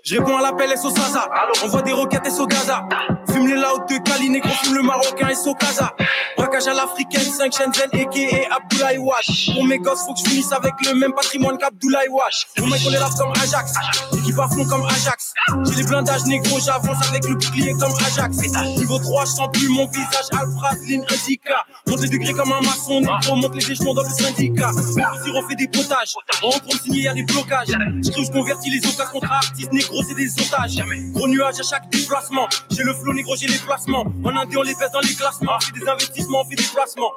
[0.08, 1.30] Je réponds à l'appel SO Saza.
[1.66, 2.88] On voit des roquettes SO Gaza.
[3.30, 5.94] Fume les louds de Cali, négro, fume le marocain SO Casa.
[6.38, 9.54] Braquage à l'africaine, 5 Shenzhen, et Abdoulaye Wash.
[9.54, 12.48] Pour mes gosses, faut que je finisse avec le même patrimoine qu'Abdoulaye Wash.
[12.56, 13.74] Pour est là comme Ajax.
[14.14, 15.34] Équipe à fond comme Ajax.
[15.66, 18.38] J'ai les blindages négro, j'avance avec le bouclier comme Ajax.
[18.78, 20.28] Niveau 3, je sens plus mon visage.
[20.32, 21.66] Alphrazine indica.
[21.86, 24.72] Monte les degrés comme un maçon, négro, monte les échelons dans le syndicat.
[24.72, 27.68] Si on fait des potages, on rentre pour signer, y a des blocages.
[27.68, 30.84] Je je convertis les occasions contre artistes, négro, c'est des otages.
[31.14, 32.48] Gros nuage à chaque déplacement.
[32.72, 34.06] J'ai le flow, négro, j'ai les placements.
[34.24, 35.54] En Indien, on les baisse dans les classements.
[35.56, 37.12] On fait des investissements, on fait des placements.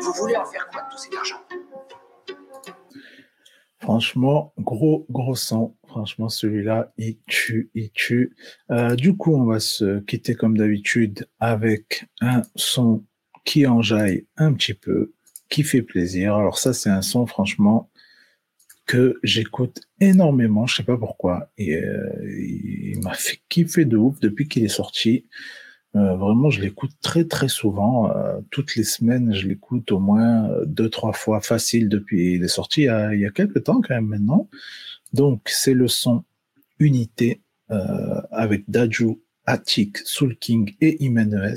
[0.00, 1.40] Vous voulez en faire quoi de tout cet argent?
[3.80, 5.76] Franchement, gros, gros son.
[5.86, 8.36] Franchement, celui-là, il tue, il tue.
[8.70, 13.04] Euh, du coup, on va se quitter comme d'habitude avec un son
[13.44, 15.14] qui enjaille un petit peu,
[15.48, 16.34] qui fait plaisir.
[16.34, 17.88] Alors ça, c'est un son, franchement,
[18.88, 20.66] que j'écoute énormément.
[20.66, 21.52] Je sais pas pourquoi.
[21.58, 22.10] Et, euh,
[22.40, 25.26] il m'a fait kiffer de ouf depuis qu'il est sorti.
[25.94, 28.10] Euh, vraiment, je l'écoute très très souvent.
[28.10, 32.34] Euh, toutes les semaines, je l'écoute au moins euh, deux trois fois facile depuis.
[32.34, 34.48] Il est sorti il y a, il y a quelques temps quand même maintenant.
[35.12, 36.24] Donc c'est le son
[36.80, 41.56] Unité euh, avec Daju, Attic, Soul King et Imenes.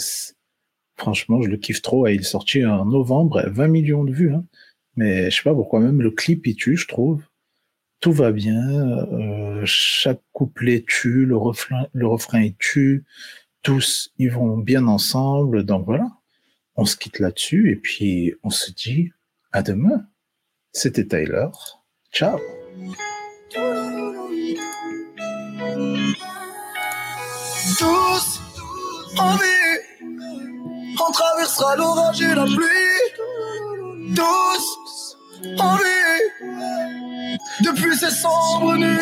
[0.97, 2.07] Franchement, je le kiffe trop.
[2.07, 4.33] Et il est sorti en novembre, 20 millions de vues.
[4.33, 4.45] Hein.
[4.95, 7.23] Mais je sais pas pourquoi même le clip il tue, je trouve.
[7.99, 8.59] Tout va bien.
[8.59, 12.07] euh, chaque couplet tue, le refrain, le
[12.43, 13.05] il tue
[13.63, 15.63] tous, ils vont bien ensemble.
[15.63, 16.09] Donc voilà,
[16.75, 19.11] on se quitte là-dessus et puis on se dit
[19.51, 20.05] à demain.
[20.73, 21.47] C'était Tyler.
[22.11, 22.39] Ciao.
[27.77, 28.41] Tous
[30.99, 33.20] on traversera l'orage la pluie.
[34.15, 35.10] Tous
[35.59, 38.97] en vie, depuis ces sombres nuits.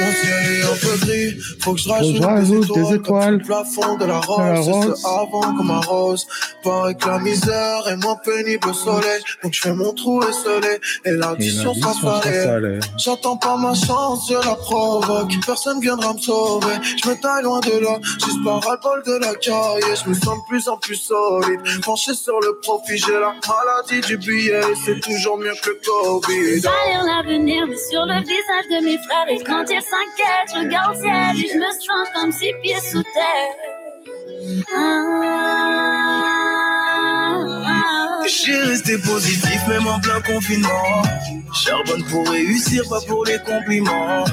[0.00, 3.24] Mon ciel est un peu gris, faut que je rajoute rajoute des étoiles.
[3.24, 4.20] comme le plafond de la la
[4.60, 5.00] rose.
[5.00, 6.26] ce avant comme un rose.
[6.62, 9.22] Paraît que la misère est moins pénible au soleil.
[9.42, 10.78] Donc je fais mon trou et soleil.
[11.04, 12.80] Et l'addition sera salée.
[12.96, 15.32] J'attends pas ma chance, je la provoque.
[15.46, 16.74] Personne viendra me sauver.
[16.82, 19.82] Je me taille loin de là, juste par ras-le-bol de la caille.
[20.02, 21.60] Je me sens de plus en plus solide.
[21.84, 24.62] Penché sur le profit, j'ai la maladie du billet.
[24.84, 26.60] C'est toujours mieux que le Covid.
[26.60, 29.28] Lire l'avenir, mais sur le visage de mes frères.
[29.28, 33.02] Et quand ils s'inquiètent, je regarde ciel et je me sens comme six pieds sous
[33.02, 33.54] terre.
[34.76, 36.23] Ah,
[38.26, 41.02] J'ai resté positif, même en plein confinement.
[41.52, 44.24] Charbonne pour réussir, pas pour les compliments.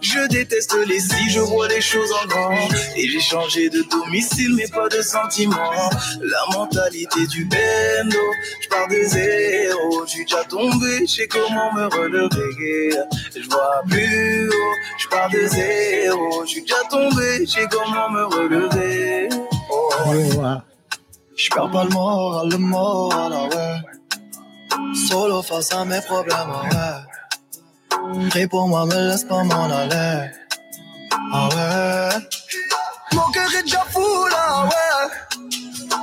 [0.00, 2.68] Je déteste les si, je vois les choses en grand.
[2.96, 5.90] Et j'ai changé de domicile, mais pas de sentiment.
[6.20, 8.18] La mentalité du bendo,
[8.60, 10.04] je pars de zéro.
[10.06, 12.90] Je suis déjà tombé, je sais comment me relever.
[13.34, 16.44] Je vois plus haut, je pars de zéro.
[16.44, 19.28] Je suis déjà tombé, je sais comment me relever.
[19.70, 20.58] Oh.
[21.38, 24.96] Je perds pas le moral, le moral, ah ouais.
[25.08, 27.04] Solo face à mes problèmes, ah
[27.92, 28.28] ouais.
[28.28, 30.30] Prie pour moi, me laisse pas m'en aller.
[31.32, 32.18] Ah ouais.
[33.12, 35.38] Mon cœur est déjà fou, là, ouais.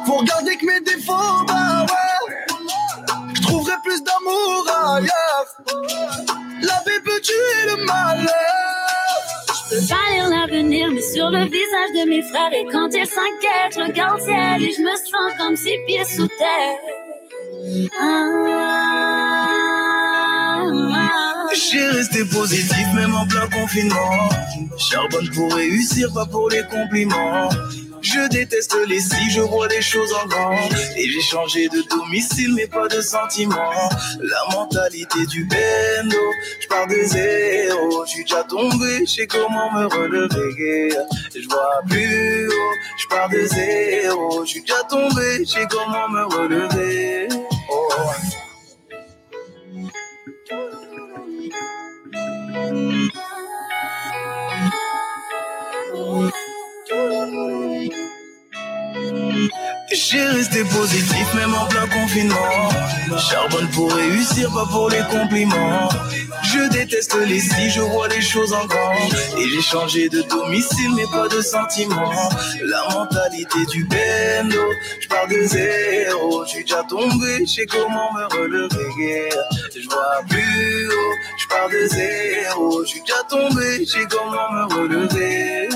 [0.06, 2.36] Faut regarder que mes défauts, bah ouais.
[3.34, 5.48] Je trouverai plus d'amour ailleurs.
[6.62, 8.55] La vie peut tuer le malheur.
[9.90, 12.52] Lire l'avenir, mais sur le visage de mes frères.
[12.54, 16.28] Et quand ils s'inquiètent, je regarde ciel et je me sens comme six pieds sous
[16.28, 16.80] terre.
[18.02, 18.24] Ah,
[21.54, 24.30] J'ai resté positif même en plein confinement.
[24.78, 27.48] Charbonne pour réussir, pas pour les compliments.
[28.06, 30.56] Je déteste les si, je vois les choses en grand.
[30.96, 33.72] Et j'ai changé de domicile, mais pas de sentiment.
[34.20, 36.18] La mentalité du bendo,
[36.62, 38.06] je pars de zéro.
[38.06, 40.90] Je suis déjà tombé, je sais comment me relever.
[41.34, 44.46] Je vois plus haut, je pars de zéro.
[44.46, 47.28] Je suis déjà tombé, je sais comment me relever.
[47.72, 48.02] Oh.
[59.92, 62.70] J'ai resté positif même en plein confinement.
[63.18, 65.90] Charbonne pour réussir, pas pour les compliments.
[66.44, 68.94] Je déteste les si, je vois les choses en grand.
[69.38, 72.12] Et j'ai changé de domicile, mais pas de sentiment.
[72.64, 74.62] La mentalité du bendo,
[75.00, 76.46] je pars de zéro.
[76.46, 79.30] Je déjà tombé, je sais comment me relever.
[79.76, 82.84] Je vois plus haut, je pars de zéro.
[82.84, 85.70] Je suis déjà tombé, je sais comment me relever.